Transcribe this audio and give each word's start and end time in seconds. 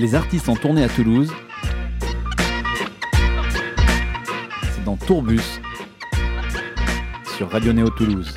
Les 0.00 0.14
artistes 0.14 0.48
en 0.48 0.56
tournée 0.56 0.82
à 0.82 0.88
Toulouse. 0.88 1.30
C'est 4.72 4.82
dans 4.82 4.96
Tourbus 4.96 5.60
sur 7.36 7.50
Radio 7.50 7.74
Néo 7.74 7.90
Toulouse. 7.90 8.34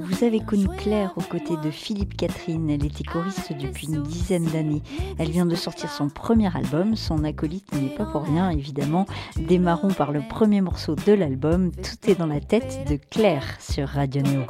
Vous 0.00 0.24
avez 0.24 0.40
connu 0.40 0.66
Claire 0.78 1.12
aux 1.14 1.20
côtés 1.20 1.56
de 1.62 1.70
Philippe 1.70 2.16
Catherine. 2.16 2.68
Elle 2.70 2.84
était 2.84 3.04
choriste 3.04 3.52
depuis 3.52 3.86
une 3.86 4.02
dizaine 4.02 4.46
d'années. 4.46 4.82
Elle 5.18 5.30
vient 5.30 5.46
de 5.46 5.54
sortir 5.54 5.88
son 5.88 6.08
premier 6.08 6.48
album. 6.56 6.96
Son 6.96 7.22
acolyte 7.22 7.72
n'y 7.72 7.86
est 7.86 7.96
pas 7.96 8.06
pour 8.06 8.24
rien, 8.24 8.50
évidemment. 8.50 9.06
Démarrons 9.36 9.92
par 9.92 10.10
le 10.10 10.22
premier 10.28 10.60
morceau 10.60 10.96
de 10.96 11.12
l'album. 11.12 11.70
Tout 11.70 12.10
est 12.10 12.18
dans 12.18 12.26
la 12.26 12.40
tête 12.40 12.84
de 12.88 12.96
Claire 12.96 13.44
sur 13.60 13.86
Radio 13.86 14.22
Néo. 14.22 14.42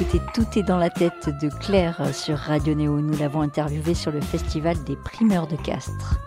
Écoutez 0.00 0.20
Tout 0.34 0.58
est 0.58 0.64
dans 0.64 0.78
la 0.78 0.90
tête 0.90 1.30
de 1.40 1.48
Claire 1.48 2.12
sur 2.12 2.36
Radio 2.36 2.74
Néo. 2.74 3.00
Nous 3.00 3.16
l'avons 3.16 3.42
interviewée 3.42 3.94
sur 3.94 4.10
le 4.10 4.20
festival 4.20 4.82
des 4.82 4.96
primeurs 4.96 5.46
de 5.46 5.54
Castres. 5.54 6.18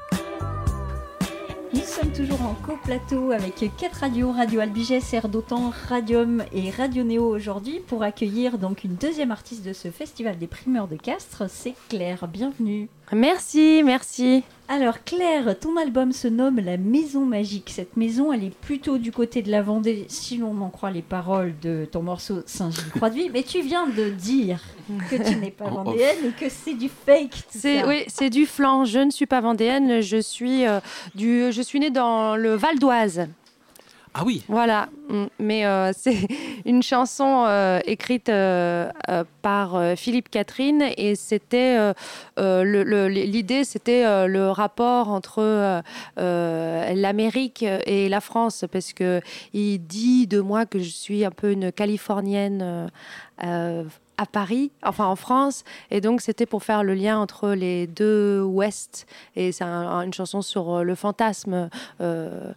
Nous 1.74 1.82
sommes 1.82 2.14
toujours 2.14 2.42
en 2.44 2.54
co-plateau 2.54 3.32
avec 3.32 3.56
quatre 3.78 4.00
radios, 4.00 4.32
Radio 4.32 4.62
Albigès, 4.62 5.14
Air 5.14 5.28
d'Otan, 5.28 5.74
Radium 5.90 6.46
et 6.54 6.70
Radio 6.70 7.04
Néo 7.04 7.28
aujourd'hui 7.28 7.82
pour 7.86 8.04
accueillir 8.04 8.58
donc 8.58 8.86
une 8.86 8.96
deuxième 8.96 9.32
artiste 9.32 9.66
de 9.66 9.74
ce 9.74 9.92
festival 9.92 10.38
des 10.38 10.48
primeurs 10.48 10.88
de 10.88 10.96
Castres, 10.96 11.50
c'est 11.50 11.74
Claire. 11.90 12.26
Bienvenue. 12.30 12.88
Merci, 13.12 13.82
merci. 13.84 14.46
Alors 14.70 15.02
Claire, 15.06 15.58
ton 15.58 15.78
album 15.78 16.12
se 16.12 16.28
nomme 16.28 16.60
La 16.60 16.76
Maison 16.76 17.26
Magique. 17.26 17.70
Cette 17.70 17.96
maison, 17.96 18.34
elle 18.34 18.44
est 18.44 18.54
plutôt 18.54 18.98
du 18.98 19.14
côté 19.14 19.42
de 19.42 19.50
la 19.50 19.62
Vendée, 19.62 20.06
si 20.10 20.38
l'on 20.38 20.60
en 20.62 20.70
croit 20.70 20.92
les 20.92 21.02
paroles 21.02 21.54
de 21.62 21.88
ton 21.90 22.02
morceau 22.04 22.42
Saint-Gilles-Croix-de-Vie. 22.46 23.30
Mais 23.32 23.44
tu 23.44 23.62
viens 23.62 23.88
de 23.88 24.10
dire 24.10 24.60
que 25.10 25.16
tu 25.16 25.38
n'es 25.38 25.52
pas 25.52 25.66
vendéenne 25.70 26.18
et 26.26 26.32
que 26.32 26.50
c'est 26.50 26.74
du 26.74 26.90
fake. 26.90 27.30
tout 27.30 27.38
C'est 27.50 27.80
ça. 27.80 27.88
oui, 27.88 28.04
c'est 28.08 28.30
du 28.30 28.46
flan. 28.46 28.84
Je 28.84 29.00
ne 29.00 29.10
suis 29.10 29.26
pas 29.26 29.40
vendéenne. 29.40 30.02
Je 30.02 30.18
suis 30.18 30.66
euh, 30.68 30.82
du, 31.16 31.50
je 31.54 31.62
suis 31.62 31.80
née 31.80 31.90
dans 31.90 32.36
le 32.36 32.56
Val 32.56 32.78
d'Oise. 32.78 33.28
Ah 34.20 34.24
oui 34.26 34.44
Voilà. 34.48 34.90
Mm. 35.10 35.26
Mais 35.40 35.66
euh, 35.66 35.92
c'est 35.96 36.28
une 36.66 36.82
chanson 36.82 37.46
euh, 37.48 37.80
écrite 37.86 38.30
euh, 38.30 38.90
par 39.44 39.80
Philippe 39.96 40.30
Catherine 40.30 40.84
et 40.98 41.16
c'était 41.16 41.94
l'idée, 42.38 43.64
c'était 43.64 44.28
le 44.28 44.50
rapport 44.50 45.10
entre 45.10 45.84
l'Amérique 46.18 47.64
et 47.64 48.10
la 48.10 48.22
France 48.22 48.66
parce 48.72 48.94
que 48.94 49.22
il 49.54 49.80
dit 49.80 50.28
de 50.28 50.42
moi 50.42 50.66
que 50.66 50.80
je 50.80 50.90
suis 50.90 51.24
un 51.24 51.32
peu 51.32 51.52
une 51.52 51.72
Californienne. 51.72 52.90
Euh, 54.18 54.22
euh, 54.22 54.24
à 54.24 54.26
Paris, 54.26 54.72
enfin 54.84 55.06
en 55.06 55.16
France, 55.16 55.64
et 55.92 56.02
donc 56.02 56.22
c'était 56.22 56.46
pour 56.48 56.64
faire 56.64 56.84
le 56.84 56.94
lien 56.96 57.20
entre 57.20 57.50
les 57.50 57.88
deux 57.88 58.42
Ouest, 58.42 59.06
et 59.36 59.52
c'est 59.52 59.64
un- 59.64 60.02
une 60.02 60.14
chanson 60.14 60.42
sur 60.42 60.78
euh, 60.78 60.84
le 60.84 60.96
fantasme, 60.96 61.70
euh, 62.02 62.52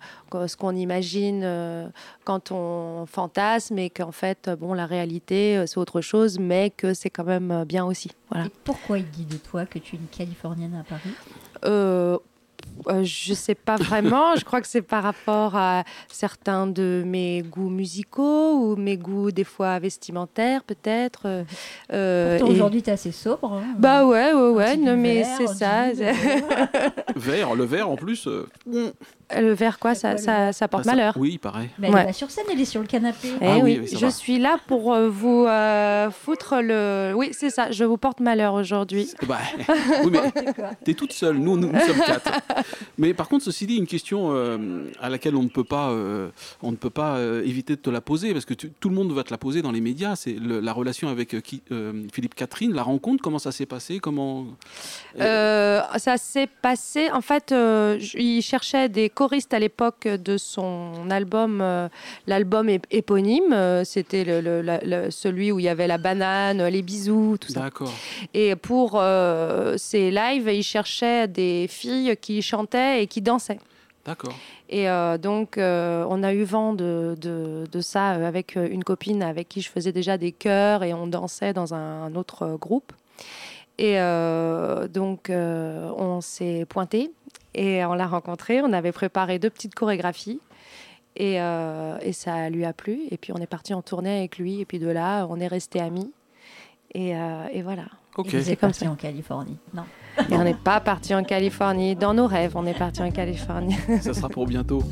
ce 0.47 0.57
qu'on 0.57 0.75
imagine 0.75 1.43
euh, 1.45 1.89
quand 2.25 2.51
on 2.51 3.05
fantasme, 3.07 3.79
et 3.79 3.91
qu'en 3.91 4.13
fait, 4.13 4.49
euh, 4.49 4.57
bon, 4.57 4.73
la 4.75 4.87
réalité, 4.87 5.57
euh, 5.59 5.67
c'est 5.67 5.79
autre 5.79 6.01
chose, 6.01 6.39
mais 6.39 6.71
que 6.71 6.95
c'est 6.95 7.11
quand 7.11 7.25
même 7.25 7.51
euh, 7.51 7.65
bien 7.65 7.85
aussi. 7.85 8.11
Voilà. 8.31 8.47
Et 8.47 8.51
pourquoi 8.65 8.99
il 8.99 9.11
dit 9.11 9.27
de 9.27 9.37
toi 9.37 9.67
que 9.67 9.79
tu 9.79 9.97
es 9.97 9.99
une 9.99 10.07
Californienne 10.07 10.75
à 10.75 10.85
Paris? 10.85 11.15
Euh, 11.65 12.19
euh, 12.89 13.03
je 13.05 13.35
sais 13.35 13.55
pas 13.55 13.77
vraiment. 13.77 14.37
je 14.37 14.45
crois 14.45 14.61
que 14.61 14.67
c'est 14.67 14.83
par 14.83 15.03
rapport 15.03 15.55
à 15.57 15.85
certains 16.11 16.67
de 16.67 17.03
mes 17.07 17.43
goûts 17.43 17.69
musicaux 17.69 18.55
ou 18.73 18.77
mes 18.77 18.97
goûts 18.97 19.31
des 19.31 19.45
fois 19.45 19.79
vestimentaires 19.79 20.63
peut-être. 20.65 21.23
euh, 21.27 21.45
euh, 21.93 22.39
et- 22.39 22.43
aujourd'hui, 22.43 22.83
tu 22.83 22.91
es 22.91 22.93
assez 22.95 23.13
sobre. 23.13 23.53
hein. 23.53 23.63
Bah 23.79 24.07
ouais, 24.07 24.33
ouais, 24.33 24.49
ouais. 24.51 24.77
Non, 24.77 24.97
mais 24.97 25.25
c'est 25.25 25.47
ça. 25.49 25.87
Vert, 27.17 27.55
le 27.55 27.65
vert 27.65 27.89
en 27.91 27.97
plus. 27.97 28.29
Euh, 29.35 29.41
Le 29.41 29.53
verre 29.53 29.79
quoi, 29.79 29.95
ça, 29.95 30.17
ça, 30.17 30.53
ça 30.53 30.69
porte 30.69 30.85
ah, 30.87 30.91
ça- 30.91 30.97
malheur. 30.97 31.15
Oui, 31.17 31.39
pareil. 31.39 31.69
Mais 31.79 31.89
elle 31.89 31.95
Ouais. 31.95 32.03
est 32.03 32.07
pas 32.07 32.13
sur 32.13 32.31
scène, 32.31 32.45
elle 32.53 32.61
est 32.61 32.65
sur 32.65 32.81
le 32.81 32.87
canapé. 32.87 33.29
Eh 33.41 33.47
Ah 33.47 33.59
oui, 33.59 33.79
oui, 33.83 33.89
je 33.93 33.97
va. 34.07 34.11
suis 34.11 34.39
là 34.39 34.59
pour 34.67 34.93
euh, 34.93 35.09
vous 35.09 35.47
euh, 35.47 36.11
foutre 36.11 36.57
le. 36.63 37.13
Oui, 37.15 37.31
c'est 37.33 37.51
ça. 37.51 37.71
Je 37.71 37.85
vous 37.85 37.97
porte 37.97 38.21
malheur 38.21 38.55
aujourd'hui. 38.55 39.11
Bah, 39.27 39.39
oui, 40.05 40.11
mais 40.11 40.33
T'es 40.85 40.95
toute 40.95 41.13
seule, 41.13 41.37
nous, 41.37 41.57
nous, 41.57 41.71
nous 41.73 41.81
sommes 41.81 42.01
quatre. 42.05 42.33
Mais 42.99 43.15
par 43.15 43.29
contre, 43.29 43.45
ceci 43.45 43.67
dit, 43.67 43.77
une 43.77 43.87
question 43.87 44.31
euh, 44.33 44.59
à 45.01 45.09
laquelle 45.09 45.37
on 45.37 45.43
ne 45.43 45.49
peut 45.49 45.65
pas, 45.65 45.91
euh, 45.91 46.29
on 46.63 46.71
ne 46.71 46.77
peut 46.77 46.91
pas 46.91 47.17
euh, 47.17 47.43
éviter 47.45 47.77
de 47.77 47.81
te 47.81 47.91
la 47.91 48.01
poser, 48.01 48.33
parce 48.33 48.45
que 48.45 48.55
tu- 48.55 48.71
tout 48.71 48.89
le 48.89 48.95
monde 48.95 49.13
va 49.13 49.23
te 49.25 49.31
la 49.31 49.39
poser 49.39 49.63
dans 49.63 49.73
les 49.73 49.81
médias. 49.81 50.17
C'est 50.17 50.33
le- 50.33 50.61
la 50.61 50.73
relation 50.73 51.09
avec 51.09 51.35
euh, 51.35 51.41
qui- 51.41 51.63
euh, 51.73 52.05
Philippe 52.13 52.35
Catherine, 52.35 52.73
la 52.75 52.83
rencontre, 52.83 53.23
comment 53.23 53.39
ça 53.39 53.53
s'est 53.53 53.67
passé, 53.67 53.99
comment. 54.01 54.47
Euh, 55.21 55.81
ça 55.99 56.17
s'est 56.17 56.49
passé. 56.63 57.11
En 57.13 57.21
fait, 57.21 57.53
euh, 57.53 57.99
il 58.15 58.43
cherchait 58.43 58.89
des 58.89 59.11
choristes 59.21 59.53
à 59.53 59.59
l'époque 59.59 60.09
de 60.09 60.39
son 60.39 61.11
album, 61.11 61.61
euh, 61.61 61.89
l'album 62.27 62.69
ép- 62.69 62.87
éponyme. 62.91 63.53
Euh, 63.53 63.85
C'était 63.85 64.25
le- 64.25 64.41
le- 64.41 64.63
la- 64.63 64.81
le- 64.83 65.11
celui 65.11 65.53
où 65.53 65.59
il 65.59 65.65
y 65.65 65.69
avait 65.69 65.87
la 65.87 65.99
banane, 65.99 66.65
les 66.69 66.81
bisous, 66.81 67.37
tout 67.39 67.53
ça. 67.53 67.61
D'accord. 67.61 67.93
Et 68.33 68.57
pour 68.57 68.93
euh, 68.95 69.77
ces 69.77 70.11
lives, 70.11 70.49
il 70.51 70.63
cherchait 70.63 71.29
des 71.29 71.67
filles 71.69 72.17
qui 72.19 72.41
chantaient 72.41 73.03
et 73.03 73.07
qui 73.07 73.21
dansaient. 73.21 73.59
D'accord. 74.07 74.33
Et 74.71 74.89
euh, 74.89 75.19
donc, 75.19 75.59
euh, 75.59 76.07
on 76.09 76.23
a 76.23 76.33
eu 76.33 76.45
vent 76.45 76.73
de, 76.73 77.15
de, 77.21 77.67
de 77.71 77.81
ça 77.83 78.09
avec 78.27 78.57
une 78.57 78.85
copine 78.85 79.23
avec 79.23 79.51
qui 79.51 79.61
je 79.61 79.69
faisais 79.69 79.93
déjà 79.93 80.17
des 80.17 80.33
chœurs 80.33 80.83
et 80.83 80.95
on 80.95 81.07
dansait 81.07 81.53
dans 81.53 81.75
un, 81.75 82.15
autre 82.15 82.57
groupe. 82.59 82.93
Et 83.77 84.01
euh, 84.01 84.89
donc, 84.89 85.31
on 85.31 86.21
s'est 86.23 86.65
pointé 86.67 87.11
et 87.55 87.85
on 87.85 87.95
l'a 87.95 88.07
rencontré. 88.07 88.61
On 88.63 88.73
avait 88.73 88.93
préparé 88.93 89.39
deux 89.39 89.51
petites 89.51 89.75
chorégraphies. 89.75 90.41
Et, 91.17 91.41
euh, 91.41 91.99
et 92.03 92.13
ça 92.13 92.49
lui 92.51 92.65
a 92.65 92.73
plu. 92.73 93.01
Et 93.11 93.17
puis, 93.17 93.33
on 93.33 93.39
est 93.39 93.47
parti 93.47 93.75
en 93.75 93.83
tournée 93.83 94.19
avec 94.19 94.39
lui. 94.39 94.61
Et 94.61 94.65
puis, 94.65 94.79
de 94.79 94.89
là, 94.89 95.27
on 95.29 95.41
est 95.41 95.49
resté 95.49 95.81
amis. 95.81 96.13
Et, 96.95 97.17
euh, 97.17 97.47
et 97.53 97.63
voilà. 97.63 97.85
Ok. 98.17 98.33
Et 98.33 98.39
vous 98.39 98.45
C'est 98.45 98.53
êtes 98.53 98.61
comme 98.61 98.71
parti 98.71 98.89
en 98.89 98.95
Californie. 98.95 99.59
Non? 99.75 99.85
Et 100.31 100.35
on 100.35 100.45
n'est 100.45 100.55
pas 100.55 100.81
parti 100.81 101.15
en 101.15 101.23
Californie. 101.25 101.97
Dans 101.97 102.15
nos 102.15 102.27
rêves, 102.27 102.53
on 102.57 102.67
est 102.67 102.79
parti 102.79 103.03
en 103.03 103.11
Californie. 103.11 103.77
Ça 104.01 104.15
sera 104.15 104.29
pour 104.29 104.47
bientôt. 104.47 104.83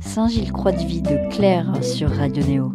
Saint-Gilles-Croix-de-Vie 0.00 1.02
de 1.02 1.30
Claire 1.34 1.66
sur 1.82 2.10
Radio 2.10 2.44
Néo. 2.44 2.72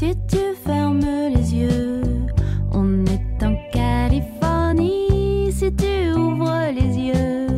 Si 0.00 0.16
tu 0.28 0.38
fermes 0.64 1.04
les 1.04 1.54
yeux, 1.54 2.00
on 2.72 3.04
est 3.04 3.44
en 3.44 3.54
Californie. 3.70 5.52
Si 5.52 5.70
tu 5.74 6.12
ouvres 6.18 6.72
les 6.72 6.96
yeux, 6.96 7.48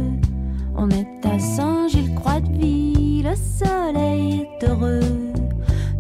on 0.77 0.91
est 0.91 1.25
à 1.25 1.39
Saint-Gilles-Croix-de-Vie. 1.39 3.23
Le 3.23 3.37
soleil 3.37 4.49
est 4.61 4.67
heureux 4.67 5.33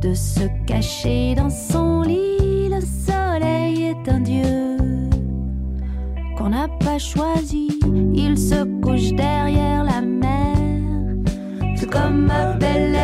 de 0.00 0.14
se 0.14 0.40
cacher 0.66 1.36
dans 1.36 1.48
son 1.48 2.02
lit. 2.02 2.68
Le 2.68 2.80
soleil 2.80 3.94
est 3.94 4.10
un 4.10 4.18
dieu 4.18 4.66
qu'on 6.36 6.48
n'a 6.48 6.66
pas 6.80 6.98
choisi. 6.98 7.78
Il 8.16 8.36
se 8.36 8.64
couche 8.80 9.12
derrière 9.12 9.84
la 9.84 10.00
mer. 10.00 10.56
Tout 11.78 11.88
comme 11.88 12.28
à 12.30 12.54
Bel 12.54 13.01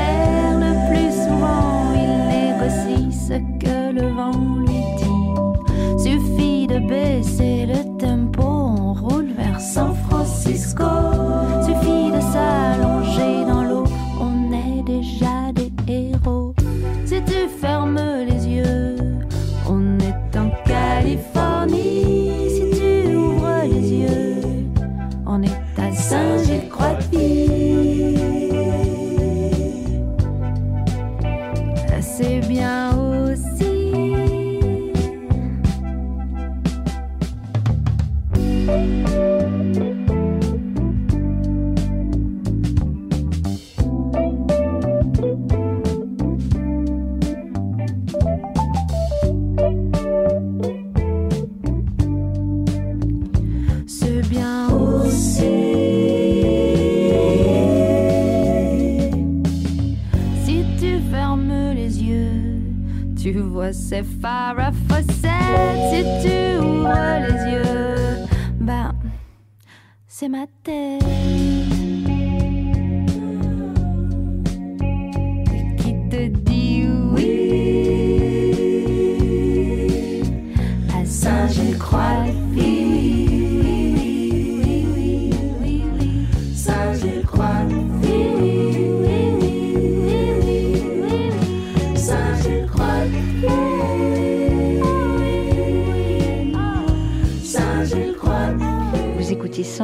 C'est 38.68 39.87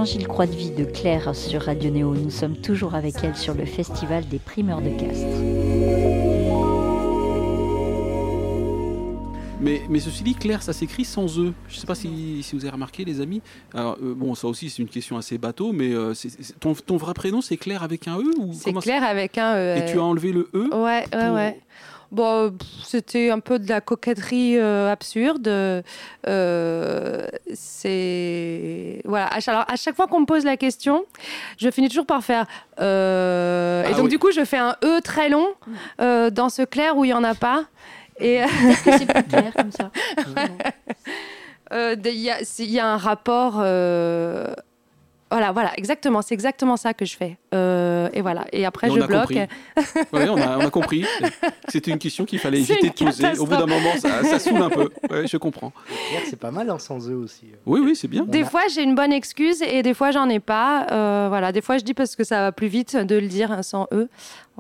écoutez 0.04 0.12
Saint-Gilles-Croix-de-Vie 0.12 0.70
de 0.72 0.84
Claire 0.84 1.34
sur 1.34 1.62
Radio 1.62 1.90
Néo. 1.90 2.14
Nous 2.14 2.30
sommes 2.30 2.56
toujours 2.56 2.94
avec 2.94 3.14
elle 3.22 3.36
sur 3.36 3.54
le 3.54 3.64
festival 3.64 4.26
des 4.28 4.38
primeurs 4.38 4.80
de 4.82 4.90
Castres. 4.90 5.26
Mais, 9.60 9.80
mais 9.88 9.98
ceci 10.00 10.22
dit, 10.22 10.34
Claire, 10.34 10.62
ça 10.62 10.74
s'écrit 10.74 11.06
sans 11.06 11.24
E. 11.38 11.52
Je 11.68 11.74
ne 11.76 11.80
sais 11.80 11.86
pas 11.86 11.94
si, 11.94 12.42
si 12.42 12.54
vous 12.54 12.64
avez 12.66 12.72
remarqué, 12.72 13.04
les 13.06 13.22
amis. 13.22 13.40
Alors, 13.72 13.96
euh, 14.02 14.14
bon, 14.14 14.34
ça 14.34 14.46
aussi, 14.46 14.68
c'est 14.68 14.82
une 14.82 14.88
question 14.88 15.16
assez 15.16 15.38
bateau, 15.38 15.72
mais 15.72 15.94
euh, 15.94 16.12
c'est- 16.12 16.28
c'est- 16.28 16.58
ton, 16.60 16.74
ton 16.74 16.98
vrai 16.98 17.14
prénom, 17.14 17.40
c'est 17.40 17.56
Claire 17.56 17.82
avec 17.82 18.06
un 18.06 18.18
E 18.18 18.24
ou 18.38 18.52
C'est 18.52 18.64
comment 18.64 18.80
clair 18.80 19.02
avec 19.02 19.38
un. 19.38 19.54
euh, 19.54 19.76
Et 19.76 19.90
tu 19.90 19.98
as 19.98 20.02
enlevé 20.02 20.32
le 20.32 20.50
E 20.54 20.68
Ouais, 20.70 20.80
ouais, 20.80 21.04
pour- 21.10 21.34
ouais. 21.34 21.60
Bon, 22.14 22.54
c'était 22.84 23.30
un 23.30 23.40
peu 23.40 23.58
de 23.58 23.68
la 23.68 23.80
coquetterie 23.80 24.56
euh, 24.56 24.90
absurde. 24.92 25.48
Euh, 25.48 27.26
c'est 27.54 29.00
voilà. 29.04 29.26
À 29.26 29.40
chaque, 29.40 29.54
alors, 29.54 29.64
à 29.68 29.76
chaque 29.76 29.96
fois 29.96 30.06
qu'on 30.06 30.20
me 30.20 30.26
pose 30.26 30.44
la 30.44 30.56
question, 30.56 31.04
je 31.58 31.68
finis 31.70 31.88
toujours 31.88 32.06
par 32.06 32.22
faire. 32.22 32.46
euh, 32.80 33.82
Ah 33.84 33.90
et 33.90 33.94
donc 33.94 34.04
oui. 34.04 34.10
du 34.10 34.18
coup, 34.20 34.30
je 34.30 34.44
fais 34.44 34.58
un 34.58 34.76
e 34.84 35.00
très 35.00 35.28
long 35.28 35.48
euh, 36.00 36.30
dans 36.30 36.48
ce 36.50 36.62
clair 36.62 36.96
où 36.96 37.04
il 37.04 37.08
y 37.08 37.14
en 37.14 37.24
a 37.24 37.34
pas. 37.34 37.64
Et 38.20 38.40
c'est 38.84 39.06
plus 39.12 39.22
clair 39.24 39.52
comme 39.56 39.72
ça. 39.72 39.90
euh, 41.72 41.96
il 42.04 42.14
y, 42.16 42.64
y 42.72 42.78
a 42.80 42.86
un 42.86 42.96
rapport. 42.96 43.54
Voilà, 45.34 45.50
voilà, 45.50 45.72
exactement. 45.76 46.22
C'est 46.22 46.32
exactement 46.32 46.76
ça 46.76 46.94
que 46.94 47.04
je 47.04 47.16
fais. 47.16 47.36
Euh, 47.52 48.08
et 48.12 48.20
voilà. 48.22 48.44
Et 48.52 48.64
après, 48.64 48.86
Et 48.86 48.92
je 48.92 49.00
bloque. 49.00 49.32
Ouais, 50.12 50.28
on, 50.28 50.36
a, 50.36 50.58
on 50.58 50.60
a 50.60 50.70
compris. 50.70 51.04
C'était 51.66 51.90
une 51.90 51.98
question 51.98 52.24
qu'il 52.24 52.38
fallait 52.38 52.62
C'est 52.62 52.74
éviter 52.74 53.04
de 53.04 53.10
poser. 53.10 53.38
Au 53.40 53.44
bout 53.46 53.56
d'un 53.56 53.66
moment, 53.66 53.96
ça, 53.98 54.22
ça 54.22 54.38
saoule 54.38 54.62
un 54.62 54.70
peu. 54.70 54.90
Ouais, 55.10 55.26
je 55.26 55.36
comprends. 55.36 55.72
C'est 56.30 56.38
pas 56.38 56.52
mal 56.52 56.70
hein, 56.70 56.78
sans 56.78 57.10
eux 57.10 57.16
aussi. 57.16 57.46
Oui, 57.66 57.80
oui, 57.82 57.96
c'est 57.96 58.06
bien. 58.06 58.22
Des 58.24 58.42
a- 58.42 58.44
fois, 58.44 58.60
j'ai 58.72 58.84
une 58.84 58.94
bonne 58.94 59.12
excuse 59.12 59.60
et 59.62 59.82
des 59.82 59.92
fois, 59.92 60.12
j'en 60.12 60.28
ai 60.28 60.38
pas. 60.38 60.86
Euh, 60.92 61.26
voilà, 61.28 61.50
des 61.50 61.62
fois, 61.62 61.78
je 61.78 61.82
dis 61.84 61.94
parce 61.94 62.14
que 62.14 62.22
ça 62.22 62.40
va 62.42 62.52
plus 62.52 62.68
vite 62.68 62.96
de 62.96 63.16
le 63.16 63.26
dire 63.26 63.50
hein, 63.50 63.64
sans 63.64 63.88
eux. 63.92 64.08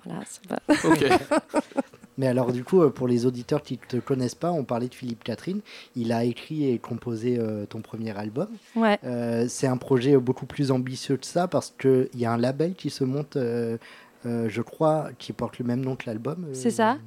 Voilà, 0.04 0.20
ça 0.26 0.40
va. 0.50 0.90
Ok. 0.90 1.04
Mais 2.16 2.26
alors 2.28 2.52
du 2.52 2.62
coup, 2.62 2.80
euh, 2.82 2.90
pour 2.90 3.08
les 3.08 3.26
auditeurs 3.26 3.62
qui 3.62 3.74
ne 3.74 3.88
te 3.88 4.04
connaissent 4.04 4.34
pas, 4.36 4.52
on 4.52 4.62
parlait 4.64 4.88
de 4.88 4.94
Philippe 4.94 5.24
Catherine. 5.24 5.60
Il 5.96 6.12
a 6.12 6.22
écrit 6.24 6.70
et 6.70 6.78
composé 6.78 7.36
euh, 7.38 7.66
ton 7.66 7.80
premier 7.80 8.16
album. 8.16 8.48
Ouais. 8.76 8.98
Euh, 9.04 9.46
c'est 9.48 9.66
un 9.66 9.76
projet 9.76 10.16
beaucoup 10.16 10.46
plus 10.46 10.70
ambitieux 10.70 11.16
que 11.16 11.26
ça 11.26 11.48
parce 11.48 11.74
qu'il 11.78 12.08
y 12.14 12.24
a 12.24 12.32
un 12.32 12.38
label 12.38 12.74
qui 12.74 12.90
se 12.90 13.02
monte, 13.04 13.36
euh, 13.36 13.76
je 14.24 14.62
crois, 14.62 15.08
qui 15.18 15.32
porte 15.32 15.58
le 15.58 15.64
même 15.64 15.80
nom 15.80 15.96
que 15.96 16.04
l'album. 16.06 16.46
C'est 16.52 16.70
ça. 16.70 16.98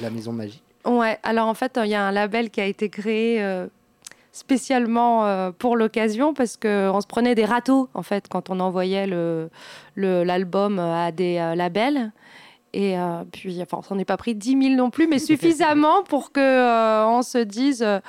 La 0.00 0.08
Maison 0.10 0.32
Magique. 0.32 0.62
Ouais, 0.86 1.18
alors 1.22 1.48
en 1.48 1.54
fait, 1.54 1.78
il 1.82 1.90
y 1.90 1.94
a 1.94 2.02
un 2.06 2.12
label 2.12 2.50
qui 2.50 2.60
a 2.60 2.66
été 2.66 2.88
créé 2.88 3.40
spécialement 4.32 5.26
euh, 5.26 5.50
pour 5.56 5.76
l'occasion 5.76 6.34
parce 6.34 6.56
qu'on 6.56 7.00
se 7.00 7.06
prenait 7.06 7.34
des 7.34 7.44
râteaux 7.44 7.88
en 7.94 8.02
fait 8.02 8.26
quand 8.28 8.50
on 8.50 8.58
envoyait 8.60 9.06
le- 9.06 9.48
le- 9.94 10.24
l'album 10.24 10.78
à 10.78 11.12
des 11.12 11.38
euh, 11.38 11.54
labels. 11.54 12.10
Et 12.76 12.98
euh, 12.98 13.22
puis, 13.30 13.62
enfin, 13.62 13.76
on 13.78 13.82
s'en 13.82 13.98
est 14.00 14.04
pas 14.04 14.16
pris 14.16 14.34
10 14.34 14.60
000 14.62 14.74
non 14.74 14.90
plus, 14.90 15.06
mais 15.06 15.20
suffisamment 15.20 16.02
pour 16.08 16.32
que 16.32 16.40
euh, 16.40 17.06
on 17.06 17.22
se 17.22 17.38
dise. 17.38 17.82
euh, 17.82 18.00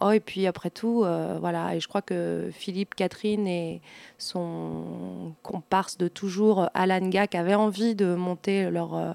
Oh, 0.00 0.10
et 0.12 0.20
puis 0.20 0.46
après 0.46 0.70
tout, 0.70 1.02
euh, 1.04 1.38
voilà. 1.40 1.74
Et 1.74 1.80
je 1.80 1.88
crois 1.88 2.02
que 2.02 2.50
Philippe, 2.52 2.94
Catherine 2.94 3.48
et 3.48 3.80
son 4.16 5.34
comparse 5.42 5.98
de 5.98 6.06
toujours, 6.06 6.68
Alan 6.74 7.08
Gack, 7.08 7.34
avaient 7.34 7.56
envie 7.56 7.96
de 7.96 8.14
monter 8.14 8.70
leur 8.70 8.94
euh, 8.94 9.12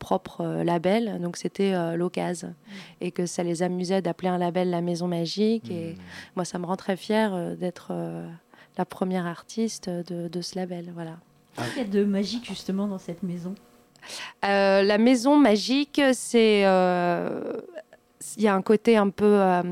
propre 0.00 0.40
euh, 0.40 0.64
label. 0.64 1.20
Donc 1.20 1.36
c'était 1.36 1.72
euh, 1.74 1.94
l'occasion. 1.94 2.52
Et 3.00 3.12
que 3.12 3.26
ça 3.26 3.44
les 3.44 3.62
amusait 3.62 4.02
d'appeler 4.02 4.28
un 4.28 4.38
label 4.38 4.70
La 4.70 4.80
Maison 4.80 5.06
Magique. 5.06 5.70
Et 5.70 5.94
moi, 6.34 6.44
ça 6.44 6.58
me 6.58 6.66
rend 6.66 6.74
très 6.76 6.96
fière 6.96 7.32
euh, 7.34 7.54
d'être 7.54 7.88
euh, 7.92 8.26
la 8.76 8.84
première 8.84 9.26
artiste 9.26 9.88
de, 9.88 10.26
de 10.26 10.40
ce 10.40 10.56
label. 10.56 10.90
Voilà. 10.94 11.16
Il 11.76 11.78
y 11.78 11.84
a 11.84 11.88
de 11.88 12.02
magique 12.04 12.46
justement 12.46 12.88
dans 12.88 12.98
cette 12.98 13.22
maison. 13.22 13.54
Euh, 14.44 14.82
la 14.82 14.98
maison 14.98 15.36
magique, 15.36 16.00
c'est. 16.12 16.62
euh, 16.66 17.54
Il 18.36 18.42
y 18.42 18.48
a 18.48 18.54
un 18.54 18.62
côté 18.62 18.96
un 18.96 19.10
peu 19.10 19.24
euh, 19.38 19.62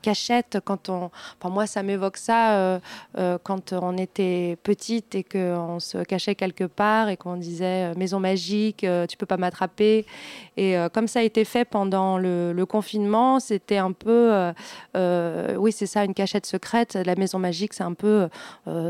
cachette 0.00 0.58
quand 0.64 0.88
on. 0.88 1.10
Enfin, 1.38 1.52
moi, 1.52 1.66
ça 1.66 1.82
m'évoque 1.82 2.16
ça 2.16 2.56
euh, 2.56 2.80
euh, 3.18 3.38
quand 3.42 3.72
on 3.72 3.96
était 3.96 4.56
petite 4.62 5.14
et 5.14 5.24
qu'on 5.24 5.80
se 5.80 5.98
cachait 5.98 6.34
quelque 6.34 6.64
part 6.64 7.08
et 7.08 7.16
qu'on 7.16 7.36
disait 7.36 7.90
euh, 7.90 7.94
maison 7.96 8.20
magique, 8.20 8.86
tu 9.08 9.16
peux 9.16 9.26
pas 9.26 9.36
m'attraper. 9.36 10.06
Et 10.56 10.76
comme 10.92 11.08
ça 11.08 11.20
a 11.20 11.22
été 11.22 11.44
fait 11.44 11.64
pendant 11.64 12.18
le, 12.18 12.64
confinement, 12.68 13.40
c'était 13.40 13.78
un 13.78 13.92
peu. 13.92 14.52
oui, 15.56 15.72
c'est 15.72 15.86
ça, 15.86 16.04
une 16.04 16.14
cachette 16.14 16.46
secrète. 16.46 16.94
La 16.94 17.14
maison 17.14 17.38
magique, 17.38 17.72
c'est 17.72 17.84
un 17.84 17.94
peu 17.94 18.28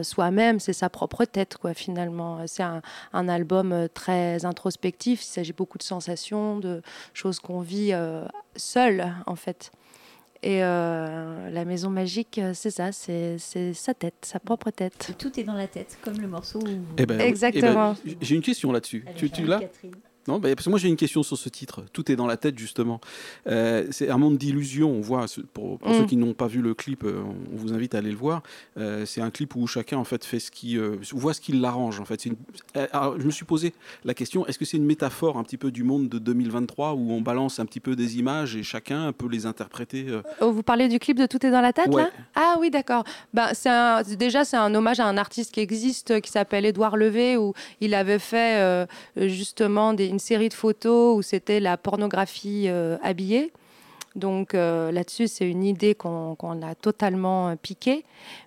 soi-même, 0.02 0.60
c'est 0.60 0.72
sa 0.72 0.88
propre 0.88 1.24
tête, 1.24 1.56
quoi, 1.56 1.74
finalement. 1.74 2.38
C'est 2.46 2.62
un, 2.62 2.82
un 3.12 3.28
album 3.28 3.88
très 3.94 4.44
introspectif. 4.44 5.22
Il 5.22 5.26
s'agit 5.26 5.52
beaucoup 5.52 5.78
de 5.78 5.82
sensations, 5.82 6.58
de 6.58 6.82
choses 7.14 7.38
qu'on 7.38 7.60
vit 7.60 7.92
seul, 8.56 9.14
en 9.26 9.36
fait. 9.36 9.70
Et 10.42 10.64
euh, 10.64 11.50
la 11.50 11.64
maison 11.66 11.90
magique, 11.90 12.38
euh, 12.38 12.52
c'est 12.54 12.70
ça, 12.70 12.92
c'est 12.92 13.36
c'est 13.38 13.74
sa 13.74 13.92
tête, 13.92 14.14
sa 14.22 14.40
propre 14.40 14.70
tête. 14.70 15.14
Tout 15.18 15.38
est 15.38 15.44
dans 15.44 15.54
la 15.54 15.66
tête, 15.66 15.98
comme 16.02 16.18
le 16.18 16.28
morceau. 16.28 16.60
Où... 16.60 16.78
Eh 16.96 17.04
ben, 17.04 17.20
Exactement. 17.20 17.94
eh 18.06 18.10
ben, 18.10 18.16
j'ai 18.22 18.36
une 18.36 18.42
question 18.42 18.72
là-dessus. 18.72 19.04
Tu, 19.16 19.30
tu 19.30 19.44
l'as? 19.44 19.60
Catherine. 19.60 19.92
Non, 20.28 20.38
bah, 20.38 20.48
parce 20.54 20.64
que 20.66 20.70
moi 20.70 20.78
j'ai 20.78 20.88
une 20.88 20.96
question 20.96 21.22
sur 21.22 21.36
ce 21.38 21.48
titre. 21.48 21.84
Tout 21.92 22.10
est 22.12 22.16
dans 22.16 22.26
la 22.26 22.36
tête 22.36 22.58
justement. 22.58 23.00
Euh, 23.46 23.86
c'est 23.90 24.10
un 24.10 24.18
monde 24.18 24.36
d'illusions. 24.38 24.90
On 24.90 25.00
voit 25.00 25.26
pour, 25.54 25.78
pour 25.78 25.90
Mm. 25.90 25.94
ceux 25.98 26.04
qui 26.06 26.16
n'ont 26.16 26.34
pas 26.34 26.46
vu 26.46 26.60
le 26.60 26.74
clip, 26.74 27.04
euh, 27.04 27.22
on 27.52 27.56
vous 27.56 27.72
invite 27.72 27.94
à 27.94 27.98
aller 27.98 28.10
le 28.10 28.16
voir. 28.16 28.42
Euh, 28.78 29.06
c'est 29.06 29.20
un 29.22 29.30
clip 29.30 29.56
où 29.56 29.66
chacun 29.66 29.96
en 29.98 30.04
fait 30.04 30.24
fait 30.24 30.38
ce 30.38 30.50
qui 30.50 30.76
euh, 30.78 30.96
voit 31.12 31.32
ce 31.34 31.40
qui 31.40 31.52
l'arrange. 31.52 32.00
En 32.00 32.04
fait, 32.04 32.20
C'est 32.20 32.28
une- 32.30 32.36
alors, 32.92 33.18
je 33.18 33.24
me 33.24 33.30
suis 33.30 33.44
posé 33.46 33.72
la 34.04 34.14
question 34.14 34.46
est-ce 34.46 34.58
que 34.58 34.64
c'est 34.64 34.76
une 34.76 34.84
métaphore 34.84 35.38
un 35.38 35.42
petit 35.42 35.56
peu 35.56 35.70
du 35.70 35.82
monde 35.84 36.08
de 36.08 36.18
2023 36.18 36.92
où 36.94 37.10
on 37.12 37.20
balance 37.22 37.58
un 37.58 37.66
petit 37.66 37.80
peu 37.80 37.96
des 37.96 38.18
images 38.18 38.56
et 38.56 38.62
chacun 38.62 39.12
peut 39.12 39.28
les 39.28 39.46
interpréter 39.46 40.06
Oh, 40.40 40.52
vous 40.52 40.62
parlez 40.62 40.88
du 40.88 40.98
clip 40.98 41.18
de 41.18 41.26
Tout 41.26 41.44
est 41.46 41.50
dans 41.50 41.60
la 41.62 41.72
tête, 41.72 41.88
Ouais. 41.88 42.02
là 42.02 42.10
Ah 42.34 42.56
oui, 42.60 42.70
d'accord. 42.70 43.04
Ben, 43.32 43.48
un- 43.66 44.02
déjà, 44.02 44.44
c'est 44.44 44.56
un 44.56 44.74
hommage 44.74 45.00
à 45.00 45.06
un 45.06 45.16
artiste 45.16 45.52
qui 45.52 45.60
existe, 45.60 46.20
qui 46.20 46.30
s'appelle 46.30 46.66
Édouard 46.66 46.96
Levé, 46.96 47.36
où 47.36 47.54
il 47.80 47.94
avait 47.94 48.18
fait 48.18 48.86
justement 49.16 49.92
des- 49.94 50.09
une 50.10 50.18
série 50.18 50.48
de 50.50 50.54
photos 50.54 51.16
où 51.16 51.22
c'était 51.22 51.60
la 51.60 51.76
pornographie 51.76 52.64
euh, 52.68 52.98
habillée. 53.02 53.52
Donc 54.16 54.54
euh, 54.54 54.90
là-dessus, 54.90 55.28
c'est 55.28 55.48
une 55.48 55.62
idée 55.62 55.94
qu'on 55.94 56.34
a 56.62 56.74
totalement 56.74 57.50
euh, 57.50 57.54
piquée. 57.54 58.04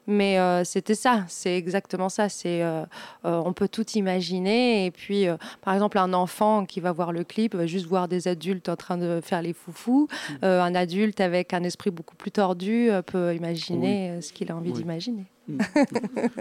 Mais 0.07 0.37
euh, 0.37 0.65
c'était 0.65 0.93
ça, 0.93 1.23
c'est 1.29 1.55
exactement 1.57 2.09
ça. 2.09 2.27
C'est 2.27 2.61
euh, 2.61 2.83
on 3.23 3.53
peut 3.53 3.69
tout 3.69 3.89
imaginer. 3.91 4.85
Et 4.85 4.91
puis, 4.91 5.25
par 5.61 5.73
exemple, 5.73 5.97
un 5.99 6.11
enfant 6.13 6.65
qui 6.65 6.81
va 6.81 6.91
voir 6.91 7.13
le 7.13 7.23
clip 7.23 7.55
va 7.55 7.65
juste 7.65 7.85
voir 7.85 8.09
des 8.09 8.27
adultes 8.27 8.67
en 8.67 8.75
train 8.75 8.97
de 8.97 9.21
faire 9.23 9.41
les 9.41 9.53
foufous. 9.53 10.09
Euh, 10.43 10.61
un 10.61 10.75
adulte 10.75 11.21
avec 11.21 11.53
un 11.53 11.63
esprit 11.63 11.91
beaucoup 11.91 12.15
plus 12.17 12.31
tordu 12.31 12.89
peut 13.05 13.33
imaginer 13.33 14.21
ce 14.21 14.33
qu'il 14.33 14.51
a 14.51 14.57
envie 14.57 14.71
Oui. 14.71 14.79
d'imaginer. 14.79 15.23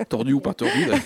Tordu 0.09 0.33
ou 0.33 0.41
pas 0.41 0.55
tordu. 0.55 0.87
d'ailleurs. 0.87 1.01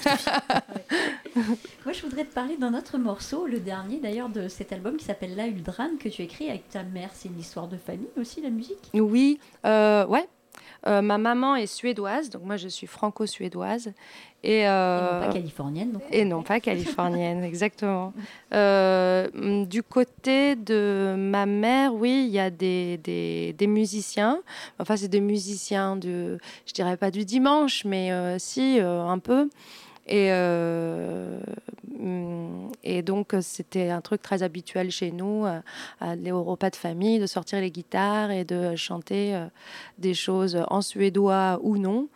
Moi, 1.84 1.92
je 1.92 2.02
voudrais 2.02 2.24
te 2.24 2.32
parler 2.32 2.56
d'un 2.56 2.74
autre 2.74 2.98
morceau, 2.98 3.46
le 3.46 3.60
dernier 3.60 3.98
d'ailleurs 4.00 4.28
de 4.28 4.48
cet 4.48 4.72
album 4.72 4.96
qui 4.96 5.04
s'appelle 5.04 5.36
La 5.36 5.46
Uldrane, 5.46 5.98
que 5.98 6.08
tu 6.08 6.22
écris 6.22 6.48
avec 6.48 6.68
ta 6.68 6.82
mère. 6.82 7.10
C'est 7.12 7.28
une 7.28 7.38
histoire 7.38 7.68
de 7.68 7.76
famille 7.76 8.08
aussi, 8.18 8.40
la 8.40 8.50
musique? 8.50 8.90
Oui, 8.94 9.38
euh, 9.64 10.06
ouais. 10.06 10.28
Euh, 10.86 11.02
ma 11.02 11.18
maman 11.18 11.56
est 11.56 11.66
suédoise, 11.66 12.30
donc 12.30 12.44
moi 12.44 12.56
je 12.56 12.68
suis 12.68 12.86
franco-suédoise. 12.86 13.92
Et, 14.44 14.60
Et 14.60 14.68
euh, 14.68 15.20
non 15.20 15.26
pas 15.26 15.32
californienne. 15.32 15.92
Donc 15.92 16.02
et 16.12 16.24
non 16.24 16.42
pas 16.42 16.60
californienne, 16.60 17.42
exactement. 17.44 18.12
Euh, 18.54 19.64
du 19.64 19.82
côté 19.82 20.54
de 20.54 21.16
ma 21.18 21.46
mère, 21.46 21.94
oui, 21.94 22.26
il 22.28 22.32
y 22.32 22.38
a 22.38 22.50
des, 22.50 22.98
des, 22.98 23.54
des 23.54 23.66
musiciens. 23.66 24.40
Enfin, 24.78 24.96
c'est 24.96 25.08
des 25.08 25.20
musiciens 25.20 25.96
de, 25.96 26.38
je 26.66 26.72
dirais 26.72 26.96
pas 26.96 27.10
du 27.10 27.24
dimanche, 27.24 27.84
mais 27.84 28.38
si, 28.38 28.78
un 28.80 29.18
peu. 29.18 29.48
Et, 30.06 30.28
euh, 30.30 31.40
et 32.84 33.02
donc, 33.02 33.34
euh, 33.34 33.40
c'était 33.42 33.90
un 33.90 34.00
truc 34.00 34.22
très 34.22 34.42
habituel 34.42 34.90
chez 34.90 35.10
nous, 35.10 35.44
euh, 35.44 35.60
aller 36.00 36.30
au 36.30 36.44
repas 36.44 36.70
de 36.70 36.76
famille, 36.76 37.18
de 37.18 37.26
sortir 37.26 37.60
les 37.60 37.70
guitares 37.70 38.30
et 38.30 38.44
de 38.44 38.76
chanter 38.76 39.34
euh, 39.34 39.46
des 39.98 40.14
choses 40.14 40.62
en 40.68 40.80
suédois 40.80 41.58
ou 41.62 41.76
non. 41.76 42.08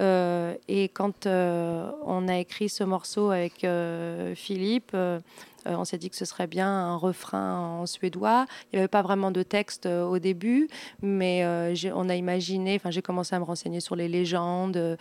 Euh, 0.00 0.54
et 0.68 0.88
quand 0.88 1.26
euh, 1.26 1.90
on 2.04 2.28
a 2.28 2.38
écrit 2.38 2.68
ce 2.68 2.84
morceau 2.84 3.30
avec 3.30 3.64
euh, 3.64 4.34
Philippe, 4.34 4.96
euh, 5.66 5.76
on 5.76 5.84
s'est 5.84 5.98
dit 5.98 6.10
que 6.10 6.16
ce 6.16 6.24
serait 6.24 6.46
bien 6.46 6.68
un 6.68 6.96
refrain 6.96 7.58
en 7.58 7.86
suédois. 7.86 8.46
Il 8.72 8.76
n'y 8.76 8.78
avait 8.80 8.88
pas 8.88 9.02
vraiment 9.02 9.30
de 9.30 9.42
texte 9.42 9.86
euh, 9.86 10.04
au 10.04 10.18
début, 10.18 10.68
mais 11.02 11.44
euh, 11.44 11.74
on 11.94 12.08
a 12.08 12.16
imaginé, 12.16 12.76
enfin 12.76 12.90
j'ai 12.90 13.02
commencé 13.02 13.34
à 13.34 13.38
me 13.38 13.44
renseigner 13.44 13.80
sur 13.80 13.96
les 13.96 14.08
légendes 14.08 14.98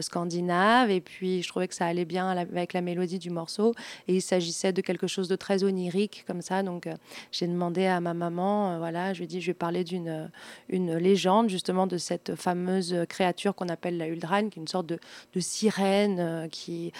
scandinaves, 0.00 0.90
et 0.90 1.00
puis 1.00 1.42
je 1.42 1.48
trouvais 1.48 1.68
que 1.68 1.74
ça 1.74 1.86
allait 1.86 2.04
bien 2.04 2.28
avec 2.28 2.72
la 2.72 2.80
mélodie 2.80 3.18
du 3.18 3.30
morceau, 3.30 3.74
et 4.08 4.16
il 4.16 4.22
s'agissait 4.22 4.72
de 4.72 4.80
quelque 4.80 5.06
chose 5.06 5.28
de 5.28 5.36
très 5.36 5.64
onirique 5.64 6.24
comme 6.26 6.42
ça, 6.42 6.62
donc 6.62 6.88
j'ai 7.32 7.46
demandé 7.46 7.86
à 7.86 8.00
ma 8.00 8.14
maman, 8.14 8.78
voilà, 8.78 9.12
je 9.12 9.18
lui 9.18 9.24
ai 9.24 9.28
dit, 9.28 9.40
je 9.40 9.48
vais 9.48 9.54
parler 9.54 9.84
d'une 9.84 10.30
une 10.68 10.96
légende 10.96 11.48
justement 11.48 11.86
de 11.86 11.98
cette 11.98 12.34
fameuse 12.34 12.96
créature 13.08 13.54
qu'on 13.54 13.68
appelle 13.68 13.96
la 13.96 14.08
Uldrane, 14.08 14.50
qui 14.50 14.58
est 14.58 14.62
une 14.62 14.68
sorte 14.68 14.86
de, 14.86 14.98
sirène 15.40 16.48
qui, 16.50 16.92